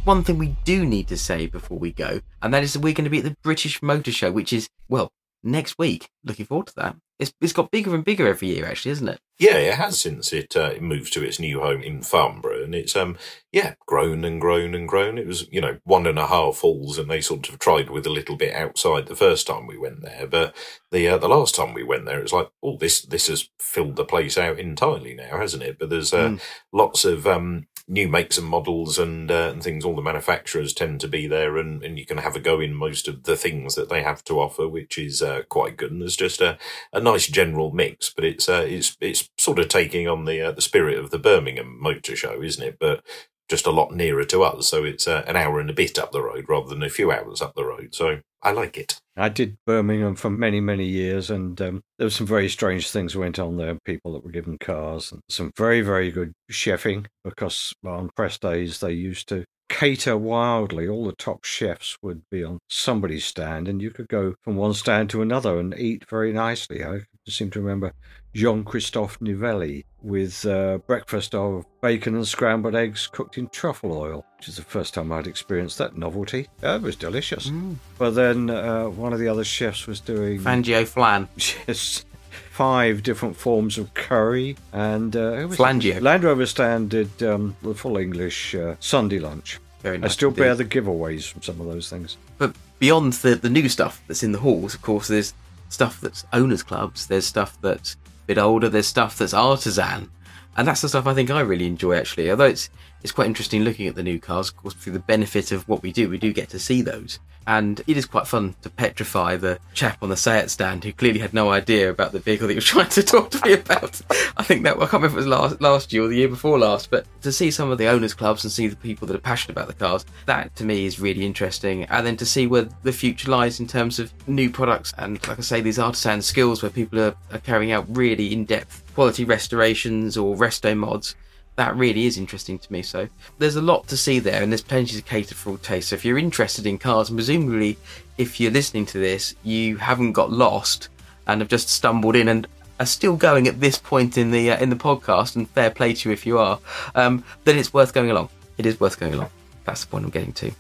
One 0.05 0.25
thing 0.25 0.39
we 0.39 0.57
do 0.65 0.85
need 0.85 1.07
to 1.09 1.17
say 1.17 1.47
before 1.47 1.79
we 1.79 1.93
go, 1.93 2.23
and 2.43 2.53
that 2.53 2.65
is 2.65 2.73
that 2.73 2.81
we're 2.81 2.93
going 2.93 3.05
to 3.05 3.11
be 3.11 3.19
at 3.19 3.25
the 3.25 3.37
British 3.43 3.81
Motor 3.83 4.11
Show, 4.11 4.33
which 4.33 4.53
is 4.53 4.69
well 4.89 5.13
next 5.45 5.79
week. 5.79 6.09
Looking 6.25 6.47
forward 6.47 6.67
to 6.69 6.75
that. 6.77 6.97
It's 7.23 7.33
it's 7.41 7.53
got 7.53 7.71
bigger 7.71 7.95
and 7.95 8.05
bigger 8.05 8.27
every 8.27 8.49
year, 8.49 8.67
actually, 8.67 8.91
isn't 8.93 9.09
it? 9.09 9.21
Yeah, 9.39 9.57
it 9.57 9.75
has 9.75 10.01
since 10.01 10.33
it 10.33 10.57
uh, 10.57 10.75
moved 10.81 11.13
to 11.15 11.25
its 11.25 11.41
new 11.41 11.61
home 11.61 11.83
in 11.83 12.03
Farnborough, 12.03 12.65
and 12.65 12.75
it's 12.75 12.97
um 12.97 13.17
yeah 13.53 13.75
grown 13.87 14.25
and 14.25 14.41
grown 14.41 14.75
and 14.75 14.89
grown. 14.89 15.19
It 15.19 15.27
was 15.27 15.49
you 15.51 15.61
know 15.61 15.79
one 15.85 16.07
and 16.07 16.19
a 16.19 16.27
half 16.27 16.59
halls, 16.59 16.99
and 16.99 17.11
they 17.11 17.21
sort 17.21 17.49
of 17.49 17.59
tried 17.59 17.91
with 17.91 18.07
a 18.07 18.11
little 18.11 18.37
bit 18.37 18.55
outside 18.55 19.07
the 19.07 19.17
first 19.17 19.47
time 19.47 19.67
we 19.67 19.79
went 19.79 20.03
there, 20.03 20.27
but 20.27 20.55
the 20.91 21.09
uh, 21.09 21.19
the 21.19 21.29
last 21.29 21.55
time 21.55 21.75
we 21.75 21.85
went 21.85 22.07
there, 22.07 22.19
it 22.19 22.25
was 22.25 22.33
like 22.33 22.51
oh 22.63 22.77
this 22.77 23.03
this 23.03 23.29
has 23.29 23.49
filled 23.59 23.97
the 23.97 24.05
place 24.05 24.37
out 24.37 24.59
entirely 24.59 25.15
now, 25.15 25.39
hasn't 25.39 25.63
it? 25.63 25.79
But 25.79 25.91
there's 25.91 26.13
uh, 26.13 26.31
mm. 26.31 26.41
lots 26.73 27.05
of 27.05 27.27
um 27.27 27.67
new 27.93 28.09
makes 28.09 28.39
and 28.39 28.47
models 28.47 28.99
and 28.99 29.31
uh, 29.31 29.51
and 29.53 29.63
things. 29.63 29.85
All 29.85 29.95
the 29.95 30.03
manufacturers 30.03 30.73
tend 30.73 31.01
to 31.03 31.09
be 31.09 31.27
there, 31.27 31.59
and, 31.59 31.85
and 31.85 31.99
you 31.99 32.07
can 32.07 32.19
have 32.19 32.35
a 32.35 32.41
go 32.41 32.59
in 32.59 32.75
most 32.75 33.07
of 33.07 33.25
the 33.25 33.37
things 33.37 33.75
that 33.75 33.91
they 33.91 34.03
have 34.03 34.25
to 34.25 34.41
offer, 34.41 34.67
which 34.67 34.97
is 34.97 35.21
uh, 35.21 35.43
quite 35.49 35.77
good. 35.77 35.93
And 35.93 36.01
there's 36.01 36.17
just 36.17 36.41
a, 36.41 36.59
a 36.93 37.01
nice 37.01 37.27
general 37.27 37.71
mix, 37.71 38.11
but 38.11 38.25
it's 38.25 38.49
uh, 38.49 38.65
it's 38.67 38.97
it's 39.01 39.29
sort 39.39 39.59
of 39.59 39.69
taking 39.69 40.09
on 40.09 40.25
the 40.25 40.41
uh, 40.41 40.53
the 40.53 40.63
spirit 40.63 40.99
of 40.99 41.11
the 41.11 41.19
Birmingham 41.19 41.79
Motor 41.81 42.17
Show, 42.17 42.43
isn't 42.43 42.65
it? 42.67 42.79
But 42.81 43.05
just 43.49 43.67
a 43.67 43.71
lot 43.71 43.95
nearer 43.95 44.25
to 44.25 44.43
us. 44.43 44.69
So 44.69 44.83
it's 44.85 45.07
uh, 45.07 45.25
an 45.27 45.37
hour 45.37 45.61
and 45.61 45.69
a 45.69 45.75
bit 45.75 45.99
up 45.99 46.13
the 46.13 46.23
road 46.23 46.47
rather 46.49 46.69
than 46.69 46.83
a 46.83 46.89
few 46.89 47.13
hours 47.13 47.43
up 47.43 47.55
the 47.55 47.67
road. 47.67 47.95
So 47.95 48.21
I 48.43 48.51
like 48.51 48.77
it. 48.77 49.01
I 49.17 49.29
did 49.29 49.57
Birmingham 49.67 50.17
for 50.17 50.31
many, 50.31 50.61
many 50.61 50.87
years, 50.87 51.31
and 51.31 51.61
um, 51.61 51.83
there 51.99 52.07
were 52.07 52.11
some 52.11 52.27
very 52.27 52.49
strange 52.49 52.91
things 52.91 53.15
went 53.15 53.39
on 53.39 53.57
there. 53.57 53.79
People 53.85 54.15
that 54.15 54.25
were 54.25 54.31
given 54.33 54.59
cars, 54.59 55.13
and 55.13 55.21
some 55.29 55.53
very, 55.57 55.81
very 55.81 56.11
good 56.11 56.33
chefing 56.51 57.07
because 57.23 57.73
on 57.85 58.11
press 58.17 58.39
days 58.39 58.81
they 58.81 58.93
used 58.93 59.29
to 59.29 59.45
cater 59.69 60.17
wildly. 60.17 60.89
All 60.89 61.07
the 61.07 61.13
top 61.13 61.45
chefs 61.45 61.97
would 62.03 62.23
be 62.31 62.43
on 62.43 62.59
somebody's 62.69 63.25
stand, 63.25 63.69
and 63.69 63.81
you 63.81 63.91
could 63.91 64.09
go 64.09 64.35
from 64.43 64.57
one 64.57 64.75
stand 64.75 65.11
to 65.11 65.23
another 65.23 65.59
and 65.59 65.79
eat 65.79 66.09
very 66.09 66.33
nicely. 66.33 66.85
I 66.85 67.03
seem 67.31 67.51
to 67.51 67.61
remember 67.61 67.93
Jean 68.35 68.65
Christophe 68.65 69.21
Novelli 69.21 69.85
with 70.03 70.45
uh, 70.45 70.79
breakfast 70.79 71.35
of 71.35 71.65
bacon 71.81 72.17
and 72.17 72.27
scrambled 72.27 72.75
eggs 72.75 73.07
cooked 73.07 73.39
in 73.39 73.49
truffle 73.49 73.97
oil, 73.97 74.25
which 74.39 74.49
is 74.49 74.57
the 74.57 74.63
first 74.63 74.95
time 74.95 75.13
I'd 75.13 75.27
experienced 75.27 75.79
that 75.79 75.97
novelty. 75.97 76.49
Yeah, 76.63 76.77
it 76.77 76.83
was 76.83 76.97
delicious. 76.97 77.49
Mm. 77.49 77.77
But 77.99 78.11
then 78.11 78.51
uh, 78.51 78.87
one 78.89 79.13
of 79.13 79.21
the 79.21 79.29
other 79.29 79.45
chefs 79.45 79.87
was 79.87 80.01
doing 80.01 80.41
Fangio 80.41 80.87
flan. 80.87 81.29
Yes. 81.69 82.05
Five 82.51 83.03
different 83.03 83.37
forms 83.37 83.79
of 83.79 83.93
curry 83.95 84.57
and 84.73 85.15
uh, 85.17 85.35
it 85.35 85.45
was 85.47 85.59
Flangio. 85.59 86.01
Land 86.01 86.25
Rover 86.25 86.47
Stand 86.47 86.91
did 86.91 87.23
um, 87.23 87.57
the 87.63 87.75
full 87.75 87.97
English 87.97 88.55
uh, 88.55 88.77
Sunday 88.81 89.19
lunch. 89.19 89.59
Very 89.81 89.99
nice. 89.99 90.11
I 90.11 90.13
still 90.13 90.29
indeed. 90.29 90.41
bear 90.43 90.55
the 90.55 90.65
giveaways 90.65 91.31
from 91.31 91.43
some 91.43 91.61
of 91.61 91.67
those 91.67 91.91
things. 91.91 92.17
But 92.39 92.55
beyond 92.79 93.15
the, 93.15 93.35
the 93.35 93.51
new 93.51 93.69
stuff 93.69 94.03
that's 94.07 94.23
in 94.23 94.33
the 94.33 94.39
halls, 94.39 94.75
of 94.75 94.83
course, 94.83 95.09
there's 95.09 95.35
stuff 95.73 96.01
that's 96.01 96.27
owners 96.33 96.63
clubs. 96.63 97.07
There's 97.07 97.27
stuff 97.27 97.57
that's 97.63 97.95
a 97.95 98.27
bit 98.27 98.39
older. 98.39 98.69
There's 98.69 98.87
stuff 98.87 99.17
that's 99.19 99.35
artisan, 99.35 100.11
and 100.57 100.69
that's 100.69 100.83
the 100.83 100.89
stuff 100.89 101.07
I 101.07 101.15
think 101.15 101.31
I 101.31 101.41
really 101.41 101.67
enjoy 101.67 101.97
actually. 101.97 102.31
Although 102.31 102.45
it's 102.45 102.69
it's 103.03 103.13
quite 103.13 103.27
interesting 103.27 103.65
looking 103.65 103.87
at 103.87 103.95
the 103.95 104.03
new 104.03 104.19
cars. 104.19 104.49
Of 104.49 104.57
course, 104.57 104.75
through 104.75 104.93
the 104.93 105.01
benefit 105.01 105.53
of 105.53 105.69
what 105.69 105.83
we 105.83 105.93
do, 105.93 106.09
we 106.09 106.19
do 106.19 106.33
get 106.33 106.49
to 106.51 106.59
see 106.59 106.83
those. 106.83 107.19
And 107.45 107.81
it 107.89 107.97
is 107.97 108.07
quite 108.07 108.29
fun 108.29 108.55
to 108.63 108.71
petrify 108.71 109.37
the 109.37 109.59
chap 109.75 109.99
on 110.01 110.11
the 110.11 110.17
Seat 110.17 110.49
stand 110.49 110.85
who 110.85 110.93
clearly 110.93 111.19
had 111.19 111.35
no 111.35 111.51
idea 111.51 111.91
about 111.91 112.13
the 112.13 112.21
vehicle 112.21 112.47
that 112.47 112.53
he 112.53 112.57
was 112.57 112.65
trying 112.67 112.89
to 112.91 113.03
talk 113.03 113.31
to 113.31 113.45
me 113.45 113.55
about. 113.55 114.01
I 114.37 114.45
think 114.45 114.63
that, 114.63 114.77
I 114.77 114.81
can't 114.81 114.93
remember 114.93 115.07
if 115.09 115.13
it 115.15 115.17
was 115.17 115.27
last, 115.27 115.61
last 115.61 115.93
year 115.93 116.05
or 116.05 116.09
the 116.09 116.17
year 116.17 116.29
before 116.29 116.59
last, 116.59 116.91
but 116.91 117.05
to 117.23 117.33
see 117.33 117.51
some 117.51 117.71
of 117.71 117.79
the 117.79 117.89
owners' 117.89 118.15
clubs 118.15 118.45
and 118.45 118.53
see 118.53 118.69
the 118.69 118.77
people 118.77 119.09
that 119.09 119.17
are 119.17 119.21
passionate 119.21 119.57
about 119.57 119.67
the 119.67 119.75
cars, 119.75 120.07
that 120.27 120.55
to 120.57 120.65
me 120.65 120.87
is 120.87 121.01
really 121.01 121.27
interesting. 121.27 121.85
And 121.85 122.07
then 122.07 122.17
to 122.19 122.27
see 122.27 122.47
where 122.47 122.69
the 122.85 122.93
future 122.93 123.31
lies 123.31 123.59
in 123.59 123.67
terms 123.67 123.99
of 123.99 124.13
new 124.29 124.49
products 124.49 124.95
and, 124.99 125.27
like 125.27 125.39
I 125.39 125.43
say, 125.43 125.61
these 125.61 125.81
artisan 125.81 126.23
skills 126.23 126.63
where 126.63 126.71
people 126.71 127.01
are, 127.01 127.15
are 127.33 127.39
carrying 127.39 127.73
out 127.73 127.87
really 127.89 128.33
in 128.33 128.45
depth 128.45 128.85
quality 128.95 129.25
restorations 129.25 130.17
or 130.17 130.37
resto 130.37 130.77
mods 130.77 131.17
that 131.57 131.77
really 131.77 132.07
is 132.07 132.17
interesting 132.19 132.59
to 132.59 132.73
me. 132.73 132.83
So 132.83 133.09
there's 133.39 133.57
a 133.57 133.63
lot 133.63 133.87
to 133.89 133.97
see 133.97 134.19
there, 134.19 134.43
and 134.43 134.51
there's 134.51 134.63
plenty 134.63 134.97
to 134.97 135.03
cater 135.03 135.35
for 135.35 135.51
all 135.51 135.59
tastes. 135.59 135.91
So 135.91 135.95
if 135.95 136.05
you're 136.05 136.19
interested 136.19 136.67
in 136.67 136.79
cars, 136.79 137.09
and 137.09 137.19
presumably 137.19 137.79
if 138.19 138.41
you're 138.41 138.51
listening 138.51 138.87
to 138.87 138.99
this, 138.99 139.35
you 139.43 139.77
haven't 139.77 140.13
got 140.13 140.31
lost 140.31 140.89
and 141.27 141.41
have 141.41 141.49
just 141.49 141.69
stumbled 141.69 142.17
in 142.17 142.29
and 142.29 142.47
are 142.81 142.87
still 142.87 143.17
going 143.17 143.47
at 143.47 143.61
this 143.61 143.79
point 143.79 144.19
in 144.19 144.31
the 144.31 144.51
uh, 144.51 144.59
in 144.59 144.71
the 144.71 144.77
podcast, 144.77 145.37
and 145.37 145.49
fair 145.51 145.71
play 145.71 145.93
to 145.95 146.09
you 146.09 146.13
if 146.13 146.27
you 146.27 146.39
are, 146.39 146.59
um, 146.95 147.25
then 147.45 147.59
it's 147.59 147.73
worth 147.73 147.93
going 147.93 148.11
along. 148.11 148.29
It 148.59 148.67
is 148.67 148.81
worth 148.81 148.99
going 148.99 149.15
along. 149.15 149.31
That's 149.65 149.85
the 149.85 149.91
point 149.91 150.05
I'm 150.05 150.11
getting 150.11 150.33
to. 150.35 150.53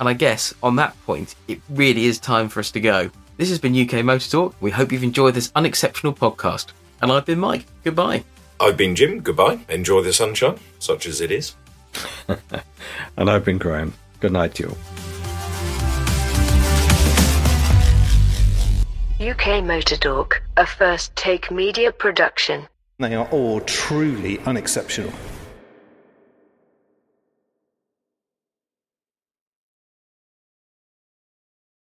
And 0.00 0.08
I 0.08 0.12
guess 0.12 0.54
on 0.62 0.76
that 0.76 0.94
point, 1.06 1.34
it 1.48 1.60
really 1.70 2.04
is 2.04 2.18
time 2.18 2.48
for 2.48 2.60
us 2.60 2.70
to 2.72 2.80
go. 2.80 3.10
This 3.36 3.48
has 3.48 3.58
been 3.58 3.76
UK 3.76 4.04
Motor 4.04 4.30
Talk. 4.30 4.54
We 4.60 4.70
hope 4.70 4.92
you've 4.92 5.02
enjoyed 5.02 5.34
this 5.34 5.50
unexceptional 5.54 6.12
podcast. 6.12 6.66
And 7.00 7.10
I've 7.10 7.26
been 7.26 7.38
Mike. 7.38 7.64
Goodbye. 7.84 8.24
I've 8.60 8.76
been 8.76 8.94
Jim. 8.94 9.20
Goodbye. 9.20 9.60
Enjoy 9.68 10.02
the 10.02 10.12
sunshine, 10.12 10.58
such 10.78 11.06
as 11.06 11.20
it 11.20 11.30
is. 11.30 11.54
and 13.16 13.30
I've 13.30 13.44
been 13.44 13.58
Graham. 13.58 13.94
Good 14.20 14.32
night 14.32 14.54
to 14.56 14.64
you. 14.64 14.76
UK 19.30 19.64
Motor 19.64 19.96
Talk, 19.96 20.42
a 20.56 20.64
first 20.66 21.14
take 21.16 21.50
media 21.50 21.90
production. 21.92 22.66
They 22.98 23.14
are 23.14 23.26
all 23.30 23.60
truly 23.60 24.38
unexceptional. 24.40 25.12